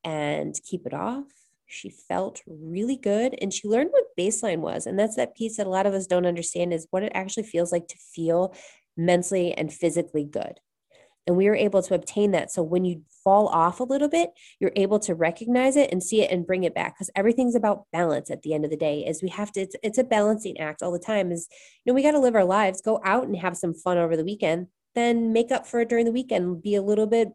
and 0.05 0.55
keep 0.65 0.87
it 0.87 0.95
off 0.95 1.25
she 1.69 1.91
felt 1.91 2.43
really 2.47 2.97
good 2.97 3.37
and 3.41 3.53
she 3.53 3.69
learned 3.69 3.91
what 3.93 4.17
baseline 4.19 4.59
was. 4.59 4.87
And 4.87 4.99
that's 4.99 5.17
that 5.17 5.37
piece 5.37 5.59
that 5.59 5.67
a 5.67 5.71
lot 5.71 5.87
of 5.87 5.95
us 5.95 6.07
don't 6.07 6.27
understand 6.27 6.73
is 6.73 6.89
what 6.91 7.03
it 7.03 7.13
actually 7.15 7.45
feels 7.45 7.71
like 7.71 7.87
to 7.89 7.97
feel 7.97 8.55
mentally 8.97 9.53
and 9.53 9.73
physically 9.73 10.25
good. 10.25 10.61
And 11.27 11.37
we 11.37 11.47
were 11.47 11.55
able 11.55 11.83
to 11.83 11.95
obtain 11.95 12.31
that. 12.31 12.51
So 12.51 12.63
when 12.63 12.87
you 12.87 13.03
fall 13.23 13.49
off 13.49 13.81
a 13.81 13.85
little 13.85 14.09
bit, 14.09 14.31
you're 14.61 14.73
able 14.77 14.99
to 15.01 15.15
recognize 15.15 15.77
it 15.77 15.93
and 15.93 16.03
see 16.03 16.23
it 16.23 16.31
and 16.31 16.47
bring 16.47 16.65
it 16.65 16.75
back 16.75 16.95
because 16.95 17.11
everything's 17.15 17.55
about 17.55 17.85
balance 17.93 18.31
at 18.31 18.41
the 18.41 18.55
end 18.55 18.65
of 18.65 18.71
the 18.71 18.79
day. 18.79 19.05
Is 19.07 19.23
we 19.23 19.29
have 19.29 19.53
to, 19.53 19.61
it's, 19.61 19.77
it's 19.83 19.99
a 19.99 20.05
balancing 20.05 20.59
act 20.59 20.83
all 20.83 20.91
the 20.91 20.99
time. 20.99 21.31
Is, 21.31 21.47
you 21.85 21.93
know, 21.93 21.95
we 21.95 22.03
got 22.03 22.13
to 22.13 22.19
live 22.19 22.35
our 22.35 22.47
lives, 22.47 22.81
go 22.81 22.99
out 23.05 23.25
and 23.25 23.37
have 23.37 23.59
some 23.59 23.75
fun 23.75 23.99
over 23.99 24.17
the 24.17 24.25
weekend, 24.25 24.69
then 24.95 25.35
make 25.35 25.53
up 25.53 25.67
for 25.67 25.81
it 25.81 25.91
during 25.91 26.07
the 26.07 26.13
weekend, 26.13 26.63
be 26.63 26.75
a 26.75 26.83
little 26.83 27.07
bit 27.07 27.29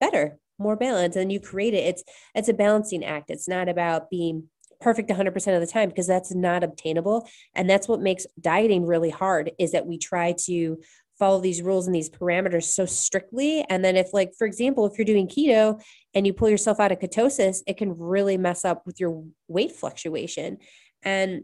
better 0.00 0.40
more 0.62 0.76
balance 0.76 1.16
and 1.16 1.32
you 1.32 1.40
create 1.40 1.74
it 1.74 1.84
it's 1.84 2.04
it's 2.34 2.48
a 2.48 2.54
balancing 2.54 3.04
act. 3.04 3.30
It's 3.30 3.48
not 3.48 3.68
about 3.68 4.10
being 4.10 4.48
perfect 4.80 5.08
100% 5.08 5.54
of 5.54 5.60
the 5.60 5.66
time 5.66 5.88
because 5.88 6.08
that's 6.08 6.34
not 6.34 6.64
obtainable. 6.64 7.28
And 7.54 7.70
that's 7.70 7.86
what 7.86 8.00
makes 8.00 8.26
dieting 8.40 8.84
really 8.84 9.10
hard 9.10 9.52
is 9.58 9.72
that 9.72 9.86
we 9.86 9.96
try 9.96 10.34
to 10.46 10.80
follow 11.18 11.40
these 11.40 11.62
rules 11.62 11.86
and 11.86 11.94
these 11.94 12.10
parameters 12.10 12.64
so 12.64 12.84
strictly. 12.84 13.64
And 13.68 13.84
then 13.84 13.96
if 13.96 14.12
like 14.12 14.32
for 14.36 14.46
example 14.46 14.86
if 14.86 14.98
you're 14.98 15.04
doing 15.04 15.28
keto 15.28 15.80
and 16.14 16.26
you 16.26 16.32
pull 16.32 16.48
yourself 16.48 16.80
out 16.80 16.90
of 16.90 16.98
ketosis 16.98 17.58
it 17.66 17.76
can 17.76 17.96
really 17.96 18.36
mess 18.36 18.64
up 18.64 18.82
with 18.86 18.98
your 18.98 19.24
weight 19.46 19.72
fluctuation. 19.72 20.58
And 21.02 21.42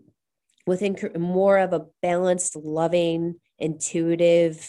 within 0.67 0.97
more 1.19 1.59
of 1.59 1.73
a 1.73 1.87
balanced 2.03 2.57
loving 2.57 3.37
intuitive 3.59 4.69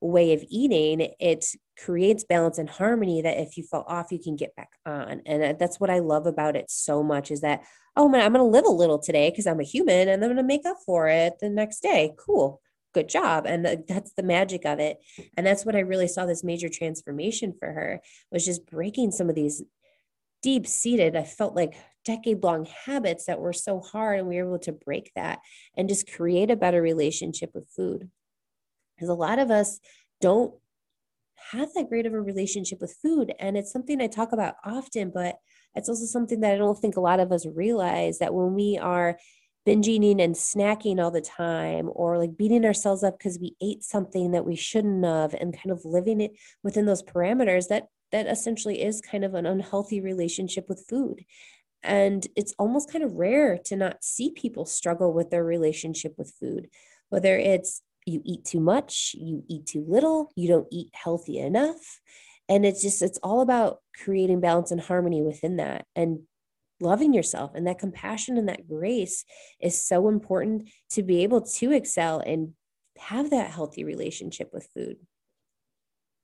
way 0.00 0.32
of 0.32 0.44
eating, 0.48 1.12
it 1.18 1.46
creates 1.84 2.24
balance 2.24 2.58
and 2.58 2.68
harmony 2.68 3.22
that 3.22 3.38
if 3.38 3.56
you 3.56 3.62
fall 3.62 3.84
off, 3.86 4.12
you 4.12 4.18
can 4.18 4.36
get 4.36 4.54
back 4.56 4.70
on. 4.84 5.22
And 5.26 5.42
uh, 5.42 5.54
that's 5.58 5.80
what 5.80 5.90
I 5.90 6.00
love 6.00 6.26
about 6.26 6.56
it 6.56 6.70
so 6.70 7.02
much 7.02 7.30
is 7.30 7.40
that, 7.40 7.62
oh 7.96 8.08
man, 8.08 8.22
I'm 8.22 8.32
going 8.32 8.44
to 8.44 8.50
live 8.50 8.66
a 8.66 8.70
little 8.70 8.98
today 8.98 9.30
because 9.30 9.46
I'm 9.46 9.60
a 9.60 9.64
human 9.64 10.08
and 10.08 10.22
I'm 10.22 10.28
going 10.28 10.36
to 10.36 10.42
make 10.42 10.66
up 10.66 10.78
for 10.84 11.08
it 11.08 11.34
the 11.40 11.48
next 11.48 11.80
day. 11.80 12.12
Cool. 12.18 12.60
Good 12.92 13.08
job. 13.08 13.46
And 13.46 13.66
uh, 13.66 13.76
that's 13.88 14.12
the 14.12 14.22
magic 14.22 14.64
of 14.64 14.78
it. 14.78 14.98
And 15.36 15.46
that's 15.46 15.64
what 15.64 15.76
I 15.76 15.80
really 15.80 16.08
saw 16.08 16.26
this 16.26 16.44
major 16.44 16.68
transformation 16.68 17.54
for 17.58 17.72
her 17.72 18.00
was 18.30 18.44
just 18.44 18.66
breaking 18.66 19.12
some 19.12 19.28
of 19.28 19.34
these 19.34 19.62
deep 20.42 20.66
seated, 20.66 21.16
I 21.16 21.24
felt 21.24 21.54
like 21.54 21.76
decade 22.04 22.42
long 22.42 22.66
habits 22.86 23.26
that 23.26 23.40
were 23.40 23.52
so 23.52 23.80
hard. 23.80 24.18
And 24.18 24.28
we 24.28 24.36
were 24.36 24.48
able 24.48 24.58
to 24.60 24.72
break 24.72 25.12
that 25.14 25.40
and 25.76 25.88
just 25.88 26.10
create 26.10 26.50
a 26.50 26.56
better 26.56 26.80
relationship 26.80 27.50
with 27.54 27.68
food 27.68 28.10
because 28.96 29.08
a 29.08 29.14
lot 29.14 29.38
of 29.38 29.50
us 29.50 29.80
don't 30.20 30.54
have 31.52 31.72
that 31.74 31.88
great 31.88 32.06
of 32.06 32.12
a 32.12 32.20
relationship 32.20 32.80
with 32.80 32.96
food. 33.02 33.32
And 33.38 33.56
it's 33.56 33.72
something 33.72 34.00
I 34.00 34.06
talk 34.06 34.32
about 34.32 34.54
often, 34.64 35.10
but 35.12 35.36
it's 35.74 35.88
also 35.88 36.04
something 36.04 36.40
that 36.40 36.54
I 36.54 36.58
don't 36.58 36.78
think 36.78 36.96
a 36.96 37.00
lot 37.00 37.20
of 37.20 37.32
us 37.32 37.46
realize 37.46 38.18
that 38.18 38.34
when 38.34 38.54
we 38.54 38.78
are 38.78 39.18
binge 39.66 39.88
eating 39.88 40.20
and 40.20 40.34
snacking 40.34 41.02
all 41.02 41.10
the 41.10 41.20
time 41.20 41.90
or 41.92 42.18
like 42.18 42.36
beating 42.36 42.64
ourselves 42.64 43.04
up 43.04 43.18
because 43.18 43.38
we 43.38 43.54
ate 43.60 43.84
something 43.84 44.30
that 44.32 44.46
we 44.46 44.56
shouldn't 44.56 45.04
have 45.04 45.34
and 45.34 45.54
kind 45.54 45.70
of 45.70 45.84
living 45.84 46.20
it 46.20 46.32
within 46.62 46.86
those 46.86 47.02
parameters 47.02 47.68
that 47.68 47.88
that 48.10 48.26
essentially 48.26 48.82
is 48.82 49.00
kind 49.00 49.24
of 49.24 49.34
an 49.34 49.46
unhealthy 49.46 50.00
relationship 50.00 50.66
with 50.68 50.84
food 50.88 51.24
and 51.82 52.26
it's 52.36 52.54
almost 52.58 52.90
kind 52.90 53.04
of 53.04 53.14
rare 53.14 53.58
to 53.58 53.76
not 53.76 54.02
see 54.02 54.30
people 54.30 54.64
struggle 54.64 55.12
with 55.12 55.30
their 55.30 55.44
relationship 55.44 56.14
with 56.16 56.32
food 56.40 56.68
whether 57.10 57.36
it's 57.36 57.82
you 58.10 58.20
eat 58.24 58.44
too 58.44 58.60
much, 58.60 59.14
you 59.18 59.42
eat 59.48 59.66
too 59.66 59.84
little, 59.86 60.30
you 60.36 60.48
don't 60.48 60.68
eat 60.70 60.90
healthy 60.92 61.38
enough. 61.38 62.00
And 62.48 62.66
it's 62.66 62.82
just, 62.82 63.00
it's 63.02 63.18
all 63.22 63.40
about 63.40 63.78
creating 64.02 64.40
balance 64.40 64.70
and 64.72 64.80
harmony 64.80 65.22
within 65.22 65.56
that. 65.56 65.86
And 65.94 66.20
loving 66.80 67.12
yourself 67.12 67.52
and 67.54 67.66
that 67.66 67.78
compassion 67.78 68.36
and 68.38 68.48
that 68.48 68.66
grace 68.66 69.24
is 69.60 69.80
so 69.80 70.08
important 70.08 70.68
to 70.90 71.02
be 71.02 71.22
able 71.22 71.42
to 71.42 71.72
excel 71.72 72.20
and 72.20 72.54
have 72.98 73.30
that 73.30 73.50
healthy 73.50 73.84
relationship 73.84 74.50
with 74.52 74.68
food 74.74 74.96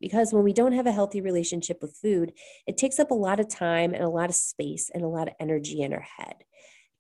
because 0.01 0.33
when 0.33 0.45
we 0.45 0.53
don't 0.53 0.73
have 0.73 0.87
a 0.87 0.93
healthy 0.93 1.21
relationship 1.21 1.79
with 1.81 1.97
food 2.03 2.33
it 2.67 2.77
takes 2.77 2.99
up 2.99 3.11
a 3.11 3.15
lot 3.15 3.41
of 3.41 3.49
time 3.49 3.95
and 3.95 4.03
a 4.03 4.09
lot 4.09 4.29
of 4.29 4.35
space 4.35 4.91
and 4.93 5.03
a 5.05 5.09
lot 5.09 5.29
of 5.29 5.35
energy 5.39 5.83
in 5.83 5.93
our 5.93 6.07
head 6.17 6.37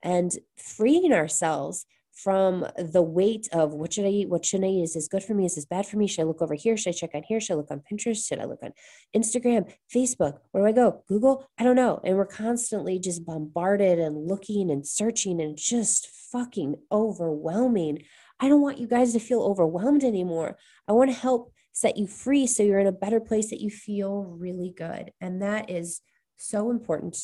and 0.03 0.33
freeing 0.57 1.12
ourselves 1.12 1.87
from 2.16 2.66
the 2.79 3.02
weight 3.02 3.46
of 3.52 3.74
what 3.74 3.92
should 3.92 4.07
I 4.07 4.09
eat? 4.09 4.29
What 4.29 4.44
shouldn't 4.44 4.66
I 4.66 4.70
eat? 4.70 4.85
Is 4.85 4.94
this 4.94 5.07
good 5.07 5.22
for 5.22 5.35
me? 5.35 5.44
Is 5.44 5.57
this 5.57 5.66
bad 5.66 5.87
for 5.87 5.98
me? 5.98 6.07
Should 6.07 6.22
I 6.22 6.24
look 6.24 6.40
over 6.40 6.55
here? 6.55 6.76
Should 6.76 6.94
I 6.94 6.96
check 6.96 7.11
on 7.14 7.22
here? 7.22 7.40
Should 7.40 7.52
I 7.52 7.57
look 7.57 7.70
on 7.70 7.83
Pinterest? 7.90 8.26
Should 8.26 8.40
I 8.40 8.46
look 8.46 8.62
on 8.62 8.72
Instagram, 9.14 9.70
Facebook? 9.94 10.38
Where 10.50 10.64
do 10.64 10.68
I 10.68 10.72
go? 10.72 11.05
Google? 11.09 11.46
I 11.59 11.62
don't 11.62 11.76
know. 11.76 12.00
And 12.05 12.16
we're 12.16 12.24
constantly 12.24 12.98
just 12.98 13.26
bombarded 13.26 13.98
and 13.98 14.26
looking 14.26 14.70
and 14.70 14.87
searching 14.87 15.42
and 15.42 15.59
just 15.59 16.09
fucking 16.33 16.76
overwhelming. 16.90 18.02
I 18.40 18.48
don't 18.48 18.62
want 18.62 18.79
you 18.79 18.87
guys 18.87 19.12
to 19.12 19.20
feel 19.20 19.42
overwhelmed 19.42 20.02
anymore. 20.02 20.57
I 20.88 20.92
want 20.92 21.11
to 21.11 21.16
help 21.16 21.52
set 21.72 21.98
you 21.98 22.07
free 22.07 22.46
so 22.46 22.62
you're 22.62 22.81
in 22.81 22.87
a 22.87 22.92
better 22.92 23.20
place 23.20 23.50
that 23.50 23.61
you 23.61 23.68
feel 23.68 24.24
really 24.24 24.72
good. 24.74 25.12
And 25.20 25.42
that 25.42 25.68
is 25.68 26.00
so 26.38 26.70
important 26.70 27.18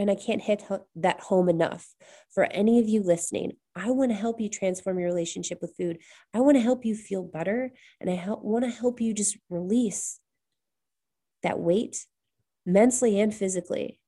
and 0.00 0.10
I 0.10 0.14
can't 0.14 0.40
hit 0.40 0.64
that 0.96 1.20
home 1.20 1.48
enough 1.50 1.94
for 2.30 2.44
any 2.44 2.80
of 2.80 2.88
you 2.88 3.02
listening. 3.02 3.52
I 3.76 3.90
want 3.90 4.10
to 4.10 4.16
help 4.16 4.40
you 4.40 4.48
transform 4.48 4.98
your 4.98 5.08
relationship 5.08 5.58
with 5.60 5.76
food. 5.76 5.98
I 6.32 6.40
want 6.40 6.56
to 6.56 6.62
help 6.62 6.86
you 6.86 6.94
feel 6.94 7.22
better. 7.22 7.70
And 8.00 8.08
I 8.08 8.14
help, 8.14 8.42
want 8.42 8.64
to 8.64 8.70
help 8.70 9.00
you 9.00 9.12
just 9.12 9.36
release 9.50 10.18
that 11.42 11.58
weight 11.58 12.06
mentally 12.64 13.20
and 13.20 13.34
physically 13.34 14.00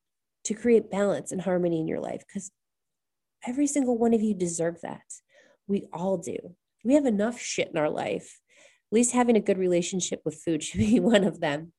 to 0.45 0.55
create 0.55 0.89
balance 0.89 1.31
and 1.31 1.41
harmony 1.41 1.79
in 1.79 1.87
your 1.87 1.99
life 1.99 2.23
because 2.27 2.51
every 3.45 3.67
single 3.67 3.97
one 3.97 4.15
of 4.15 4.21
you 4.21 4.33
deserve 4.33 4.81
that. 4.81 5.05
We 5.67 5.87
all 5.93 6.17
do. 6.17 6.55
We 6.83 6.95
have 6.95 7.05
enough 7.05 7.39
shit 7.39 7.69
in 7.69 7.77
our 7.77 7.89
life. 7.89 8.39
At 8.91 8.95
least 8.95 9.13
having 9.13 9.37
a 9.37 9.41
good 9.41 9.59
relationship 9.59 10.21
with 10.25 10.41
food 10.43 10.63
should 10.63 10.79
be 10.79 10.99
one 10.99 11.23
of 11.23 11.39
them. 11.39 11.71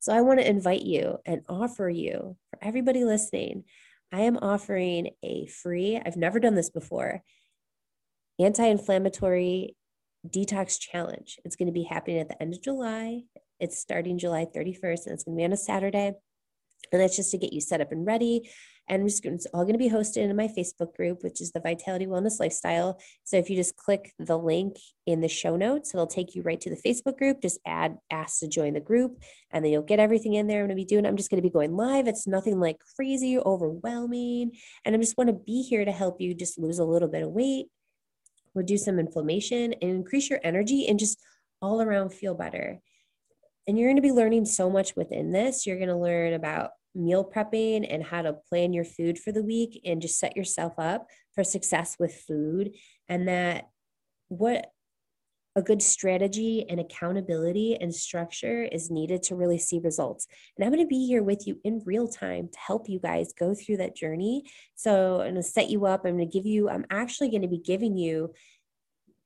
So 0.00 0.12
I 0.12 0.20
want 0.20 0.40
to 0.40 0.48
invite 0.48 0.82
you 0.82 1.18
and 1.26 1.42
offer 1.48 1.88
you, 1.88 2.36
for 2.50 2.58
everybody 2.62 3.04
listening, 3.04 3.64
I 4.12 4.22
am 4.22 4.38
offering 4.38 5.10
a 5.22 5.46
free, 5.46 6.00
I've 6.04 6.16
never 6.16 6.40
done 6.40 6.54
this 6.54 6.70
before, 6.70 7.22
anti 8.38 8.64
inflammatory 8.64 9.76
detox 10.26 10.78
challenge. 10.78 11.38
It's 11.44 11.56
going 11.56 11.66
to 11.66 11.72
be 11.72 11.82
happening 11.82 12.18
at 12.18 12.28
the 12.28 12.40
end 12.40 12.54
of 12.54 12.62
July. 12.62 13.22
It's 13.60 13.78
starting 13.78 14.18
July 14.18 14.46
31st 14.46 15.06
and 15.06 15.14
it's 15.14 15.24
going 15.24 15.36
to 15.36 15.40
be 15.40 15.44
on 15.44 15.52
a 15.52 15.56
Saturday. 15.56 16.12
And 16.92 17.00
that's 17.00 17.16
just 17.16 17.32
to 17.32 17.38
get 17.38 17.52
you 17.52 17.60
set 17.60 17.80
up 17.80 17.92
and 17.92 18.06
ready. 18.06 18.48
And 18.88 19.06
it's 19.06 19.46
all 19.52 19.64
going 19.64 19.74
to 19.74 19.78
be 19.78 19.90
hosted 19.90 20.18
in 20.18 20.34
my 20.34 20.48
Facebook 20.48 20.94
group, 20.96 21.22
which 21.22 21.40
is 21.40 21.52
the 21.52 21.60
Vitality 21.60 22.06
Wellness 22.06 22.40
Lifestyle. 22.40 22.98
So 23.24 23.36
if 23.36 23.50
you 23.50 23.56
just 23.56 23.76
click 23.76 24.14
the 24.18 24.38
link 24.38 24.76
in 25.06 25.20
the 25.20 25.28
show 25.28 25.56
notes, 25.56 25.92
it'll 25.92 26.06
take 26.06 26.34
you 26.34 26.42
right 26.42 26.60
to 26.60 26.70
the 26.70 26.80
Facebook 26.84 27.18
group. 27.18 27.42
Just 27.42 27.60
add 27.66 27.98
ask 28.10 28.40
to 28.40 28.48
join 28.48 28.74
the 28.74 28.80
group, 28.80 29.22
and 29.50 29.64
then 29.64 29.72
you'll 29.72 29.82
get 29.82 30.00
everything 30.00 30.34
in 30.34 30.46
there. 30.46 30.60
I'm 30.60 30.68
going 30.68 30.76
to 30.76 30.82
be 30.82 30.86
doing. 30.86 31.06
I'm 31.06 31.16
just 31.16 31.30
going 31.30 31.42
to 31.42 31.48
be 31.48 31.52
going 31.52 31.76
live. 31.76 32.08
It's 32.08 32.26
nothing 32.26 32.60
like 32.60 32.78
crazy, 32.96 33.38
overwhelming, 33.38 34.52
and 34.84 34.94
I 34.94 34.98
just 34.98 35.18
want 35.18 35.28
to 35.28 35.34
be 35.34 35.62
here 35.62 35.84
to 35.84 35.92
help 35.92 36.20
you 36.20 36.34
just 36.34 36.58
lose 36.58 36.78
a 36.78 36.84
little 36.84 37.08
bit 37.08 37.22
of 37.22 37.30
weight, 37.30 37.66
reduce 38.54 38.86
some 38.86 38.98
inflammation, 38.98 39.74
and 39.74 39.90
increase 39.90 40.30
your 40.30 40.40
energy, 40.42 40.86
and 40.88 40.98
just 40.98 41.20
all 41.60 41.82
around 41.82 42.10
feel 42.10 42.34
better. 42.34 42.80
And 43.66 43.78
you're 43.78 43.88
going 43.88 43.96
to 43.96 44.02
be 44.02 44.12
learning 44.12 44.46
so 44.46 44.70
much 44.70 44.96
within 44.96 45.30
this. 45.30 45.66
You're 45.66 45.76
going 45.76 45.88
to 45.90 45.96
learn 45.96 46.32
about 46.32 46.70
meal 46.98 47.24
prepping 47.24 47.86
and 47.88 48.02
how 48.04 48.22
to 48.22 48.34
plan 48.48 48.72
your 48.72 48.84
food 48.84 49.18
for 49.18 49.32
the 49.32 49.42
week 49.42 49.80
and 49.84 50.02
just 50.02 50.18
set 50.18 50.36
yourself 50.36 50.74
up 50.78 51.06
for 51.34 51.44
success 51.44 51.96
with 51.98 52.14
food 52.26 52.72
and 53.08 53.28
that 53.28 53.68
what 54.28 54.72
a 55.58 55.62
good 55.62 55.82
strategy 55.82 56.64
and 56.68 56.78
accountability 56.78 57.76
and 57.80 57.92
structure 57.92 58.62
is 58.62 58.92
needed 58.92 59.24
to 59.24 59.34
really 59.34 59.58
see 59.58 59.80
results. 59.82 60.28
And 60.56 60.64
I'm 60.64 60.72
going 60.72 60.84
to 60.84 60.88
be 60.88 61.04
here 61.04 61.22
with 61.22 61.48
you 61.48 61.58
in 61.64 61.82
real 61.84 62.06
time 62.06 62.48
to 62.52 62.58
help 62.58 62.88
you 62.88 63.00
guys 63.00 63.32
go 63.36 63.54
through 63.54 63.78
that 63.78 63.96
journey. 63.96 64.44
So 64.76 65.16
I'm 65.16 65.32
going 65.32 65.34
to 65.34 65.42
set 65.42 65.68
you 65.68 65.84
up. 65.86 66.04
I'm 66.04 66.16
going 66.16 66.28
to 66.28 66.32
give 66.32 66.46
you, 66.46 66.68
I'm 66.68 66.84
actually 66.90 67.30
going 67.30 67.42
to 67.42 67.48
be 67.48 67.58
giving 67.58 67.96
you 67.96 68.32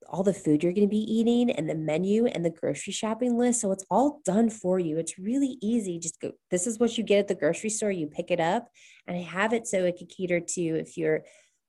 all 0.09 0.23
the 0.23 0.35
food 0.35 0.63
you're 0.63 0.73
going 0.73 0.87
to 0.87 0.91
be 0.91 0.99
eating 0.99 1.51
and 1.51 1.69
the 1.69 1.75
menu 1.75 2.27
and 2.27 2.45
the 2.45 2.51
grocery 2.51 2.93
shopping 2.93 3.37
list. 3.37 3.61
So 3.61 3.73
it's 3.73 3.85
all 3.91 4.21
done 4.25 4.51
for 4.51 4.79
you. 4.79 4.99
It's 4.99 5.19
really 5.19 5.59
easy. 5.61 5.99
Just 5.99 6.21
go, 6.21 6.33
this 6.51 6.67
is 6.67 6.79
what 6.79 6.97
you 6.97 7.05
get 7.05 7.21
at 7.21 7.29
the 7.29 7.35
grocery 7.35 7.71
store. 7.71 7.91
You 7.91 8.07
pick 8.07 8.31
it 8.31 8.41
up 8.41 8.69
and 9.07 9.17
I 9.17 9.23
have 9.23 9.53
it 9.53 9.67
so 9.67 9.85
it 9.85 9.97
could 9.99 10.09
cater 10.09 10.41
to 10.41 10.63
if 10.63 10.97
you're 10.97 11.23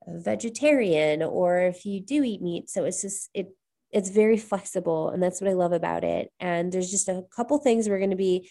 a 0.08 0.20
vegetarian 0.20 1.24
or 1.24 1.62
if 1.62 1.86
you 1.86 2.02
do 2.02 2.24
eat 2.24 2.42
meat. 2.42 2.70
So 2.70 2.84
it's 2.84 3.02
just, 3.02 3.30
it, 3.34 3.48
it's 3.92 4.10
very 4.10 4.38
flexible 4.38 5.10
and 5.10 5.22
that's 5.22 5.40
what 5.40 5.50
I 5.50 5.54
love 5.54 5.72
about 5.72 6.04
it. 6.04 6.30
And 6.40 6.72
there's 6.72 6.92
just 6.92 7.10
a 7.10 7.24
couple 7.36 7.58
things 7.60 7.88
we're 7.88 8.00
going 8.00 8.10
to 8.10 8.16
be 8.16 8.50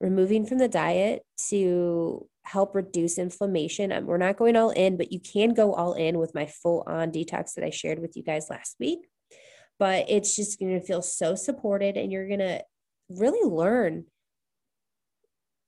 removing 0.00 0.44
from 0.46 0.58
the 0.58 0.68
diet 0.68 1.22
to 1.48 2.26
help 2.44 2.74
reduce 2.74 3.18
inflammation. 3.18 3.92
Um, 3.92 4.06
we're 4.06 4.18
not 4.18 4.36
going 4.36 4.56
all 4.56 4.70
in, 4.70 4.96
but 4.96 5.12
you 5.12 5.20
can 5.20 5.54
go 5.54 5.74
all 5.74 5.94
in 5.94 6.18
with 6.18 6.34
my 6.34 6.46
full 6.46 6.84
on 6.86 7.10
detox 7.10 7.54
that 7.54 7.64
I 7.64 7.70
shared 7.70 7.98
with 7.98 8.16
you 8.16 8.22
guys 8.22 8.48
last 8.50 8.76
week. 8.78 9.00
But 9.78 10.06
it's 10.08 10.36
just 10.36 10.60
going 10.60 10.78
to 10.78 10.86
feel 10.86 11.02
so 11.02 11.34
supported, 11.34 11.96
and 11.96 12.12
you're 12.12 12.28
going 12.28 12.38
to 12.38 12.62
really 13.08 13.48
learn 13.48 14.04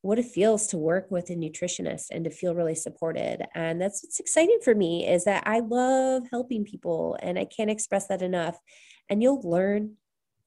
what 0.02 0.18
it 0.20 0.26
feels 0.26 0.68
to 0.68 0.76
work 0.76 1.10
with 1.10 1.30
a 1.30 1.34
nutritionist 1.34 2.06
and 2.12 2.24
to 2.24 2.30
feel 2.30 2.54
really 2.54 2.76
supported 2.76 3.44
and 3.56 3.80
that's 3.80 4.04
what's 4.04 4.20
exciting 4.20 4.58
for 4.62 4.72
me 4.72 5.06
is 5.06 5.24
that 5.24 5.42
i 5.46 5.58
love 5.58 6.22
helping 6.30 6.64
people 6.64 7.18
and 7.22 7.36
i 7.36 7.44
can't 7.44 7.70
express 7.70 8.06
that 8.06 8.22
enough 8.22 8.56
and 9.10 9.20
you'll 9.20 9.40
learn 9.42 9.94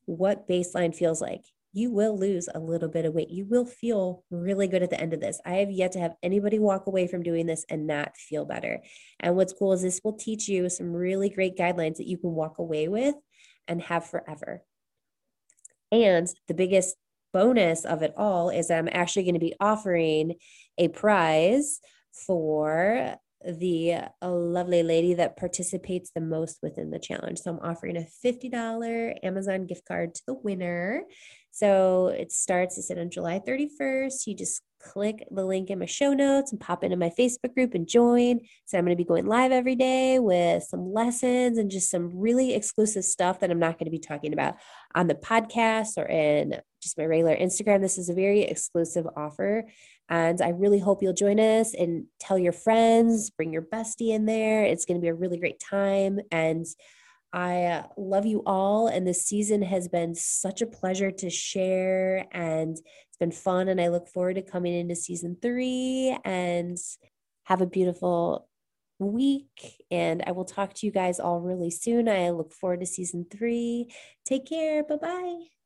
what 0.06 0.48
baseline 0.48 0.96
feels 0.96 1.22
like 1.22 1.42
you 1.72 1.92
will 1.92 2.18
lose 2.18 2.50
a 2.54 2.60
little 2.60 2.90
bit 2.90 3.06
of 3.06 3.14
weight. 3.14 3.30
You 3.30 3.46
will 3.46 3.66
feel 3.66 4.24
really 4.32 4.68
good 4.68 4.82
at 4.82 4.90
the 4.90 5.00
end 5.00 5.14
of 5.14 5.20
this. 5.20 5.40
I 5.46 5.56
have 5.56 5.72
yet 5.72 5.92
to 5.94 6.00
have 6.00 6.16
anybody 6.24 6.58
walk 6.58 6.88
away 6.88 7.08
from 7.08 7.24
doing 7.24 7.46
this 7.46 7.66
and 7.70 7.86
not 7.86 8.18
feel 8.18 8.46
better. 8.46 8.82
And 9.20 9.36
what's 9.36 9.54
cool 9.54 9.74
is 9.74 9.82
this 9.82 10.02
will 10.04 10.18
teach 10.18 10.48
you 10.48 10.70
some 10.70 10.94
really 10.94 11.30
great 11.30 11.58
guidelines 11.58 11.98
that 11.98 12.08
you 12.08 12.18
can 12.18 12.32
walk 12.32 12.58
away 12.58 12.88
with 12.88 13.16
and 13.68 13.82
have 13.84 14.06
forever. 14.06 14.64
And 15.92 16.28
the 16.48 16.54
biggest 16.54 16.96
bonus 17.34 17.86
of 17.86 18.02
it 18.02 18.14
all 18.18 18.50
is 18.50 18.72
I'm 18.72 18.90
actually 18.92 19.24
going 19.24 19.36
to 19.36 19.40
be 19.40 19.56
offering 19.60 20.36
a 20.78 20.88
prize 20.88 21.80
for 22.12 23.16
the 23.46 23.94
uh, 24.22 24.30
lovely 24.30 24.84
lady 24.84 25.14
that 25.14 25.38
participates 25.38 26.12
the 26.12 26.22
most 26.22 26.60
within 26.62 26.92
the 26.92 27.00
challenge. 27.00 27.40
So 27.40 27.52
I'm 27.52 27.60
offering 27.60 27.98
a 27.98 28.06
$50 28.26 29.20
Amazon 29.24 29.66
gift 29.66 29.86
card 29.86 30.16
to 30.16 30.22
the 30.28 30.34
winner. 30.34 31.04
So 31.52 32.08
it 32.08 32.32
starts, 32.32 32.78
I 32.78 32.82
said, 32.82 33.00
on 33.00 33.10
July 33.10 33.40
31st. 33.40 34.28
You 34.28 34.36
just 34.36 34.62
click 34.82 35.28
the 35.32 35.44
link 35.44 35.70
in 35.70 35.80
my 35.80 35.86
show 35.86 36.14
notes 36.14 36.52
and 36.52 36.62
pop 36.62 36.84
into 36.84 36.96
my 36.96 37.12
Facebook 37.18 37.54
group 37.54 37.74
and 37.74 37.88
join. 37.88 38.40
So 38.66 38.78
I'm 38.78 38.86
going 38.86 38.96
to 38.96 39.02
be 39.02 39.08
going 39.08 39.26
live 39.26 39.52
every 39.52 39.76
day 39.76 40.20
with 40.20 40.64
some 40.64 40.94
lessons 40.94 41.58
and 41.58 41.72
just 41.72 41.90
some 41.90 42.12
really 42.14 42.54
exclusive 42.54 43.04
stuff 43.04 43.40
that 43.40 43.52
I'm 43.52 43.60
not 43.60 43.78
going 43.78 43.86
to 43.86 43.92
be 43.92 44.00
talking 44.00 44.34
about 44.34 44.56
on 44.96 45.08
the 45.08 45.16
podcast 45.16 45.98
or 45.98 46.06
in 46.06 46.62
just 46.82 46.98
my 46.98 47.06
regular 47.06 47.36
Instagram. 47.36 47.82
This 47.82 47.98
is 47.98 48.10
a 48.10 48.14
very 48.14 48.42
exclusive 48.42 49.06
offer. 49.16 49.66
And 50.10 50.42
I 50.42 50.50
really 50.50 50.80
hope 50.80 51.04
you'll 51.04 51.14
join 51.14 51.40
us 51.40 51.74
and 51.76 52.06
tell 52.20 52.38
your 52.38 52.52
friends, 52.52 53.30
bring 53.30 53.54
your 53.54 53.62
bestie 53.62 54.10
in 54.10 54.26
there. 54.26 54.64
It's 54.64 54.86
going 54.86 55.00
to 55.00 55.02
be 55.02 55.08
a 55.08 55.14
really 55.14 55.38
great 55.38 55.60
time. 55.60 56.20
And 56.32 56.66
I 57.32 57.66
uh, 57.66 57.84
love 57.96 58.26
you 58.26 58.42
all. 58.46 58.88
And 58.88 59.06
this 59.06 59.24
season 59.24 59.62
has 59.62 59.88
been 59.88 60.16
such 60.16 60.62
a 60.62 60.68
pleasure 60.68 61.12
to 61.12 61.30
share, 61.30 62.26
and 62.32 62.76
it's 62.76 63.18
been 63.20 63.32
fun. 63.32 63.68
And 63.70 63.80
I 63.80 63.90
look 63.90 64.08
forward 64.08 64.36
to 64.36 64.42
coming 64.42 64.74
into 64.74 64.96
season 64.96 65.38
three 65.40 66.18
and 66.26 66.78
have 67.44 67.62
a 67.62 67.68
beautiful 67.68 68.48
week. 68.98 69.84
And 69.92 70.24
I 70.26 70.32
will 70.32 70.46
talk 70.46 70.74
to 70.76 70.86
you 70.86 70.92
guys 70.92 71.20
all 71.20 71.40
really 71.40 71.72
soon. 71.72 72.10
I 72.10 72.32
look 72.32 72.52
forward 72.52 72.80
to 72.80 72.86
season 72.86 73.28
three. 73.30 73.94
Take 74.26 74.48
care. 74.48 74.84
Bye 74.84 74.98
bye. 74.98 75.59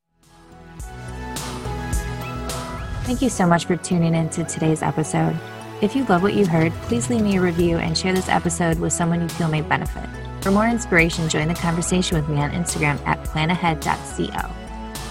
Thank 3.04 3.20
you 3.20 3.28
so 3.28 3.46
much 3.46 3.66
for 3.66 3.76
tuning 3.76 4.14
in 4.14 4.30
to 4.30 4.44
today's 4.44 4.82
episode. 4.82 5.36
If 5.82 5.94
you 5.94 6.04
love 6.04 6.22
what 6.22 6.32
you 6.32 6.46
heard, 6.46 6.72
please 6.84 7.10
leave 7.10 7.20
me 7.20 7.36
a 7.36 7.40
review 7.40 7.76
and 7.76 7.96
share 7.96 8.14
this 8.14 8.30
episode 8.30 8.78
with 8.78 8.94
someone 8.94 9.20
you 9.20 9.28
feel 9.28 9.48
may 9.48 9.60
benefit. 9.60 10.08
For 10.40 10.50
more 10.50 10.66
inspiration, 10.66 11.28
join 11.28 11.48
the 11.48 11.54
conversation 11.54 12.16
with 12.16 12.30
me 12.30 12.40
on 12.40 12.52
Instagram 12.52 12.98
at 13.06 13.22
planahead.co. 13.24 14.50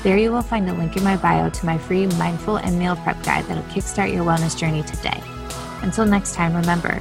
There 0.02 0.18
you 0.18 0.32
will 0.32 0.42
find 0.42 0.68
a 0.68 0.74
link 0.74 0.98
in 0.98 1.04
my 1.04 1.18
bio 1.18 1.52
to 1.52 1.66
my 1.68 1.78
free 1.78 2.08
mindful 2.08 2.58
and 2.58 2.80
meal 2.80 2.96
prep 2.96 3.22
guide 3.22 3.46
that'll 3.46 3.64
kickstart 3.66 4.12
your 4.12 4.26
wellness 4.26 4.58
journey 4.58 4.82
today. 4.82 5.22
Until 5.84 6.06
next 6.06 6.34
time, 6.34 6.56
remember, 6.56 7.00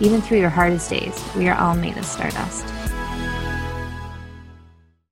even 0.00 0.20
through 0.20 0.40
your 0.40 0.50
hardest 0.50 0.90
days, 0.90 1.18
we 1.34 1.48
are 1.48 1.56
all 1.56 1.74
made 1.74 1.96
of 1.96 2.04
stardust. 2.04 2.66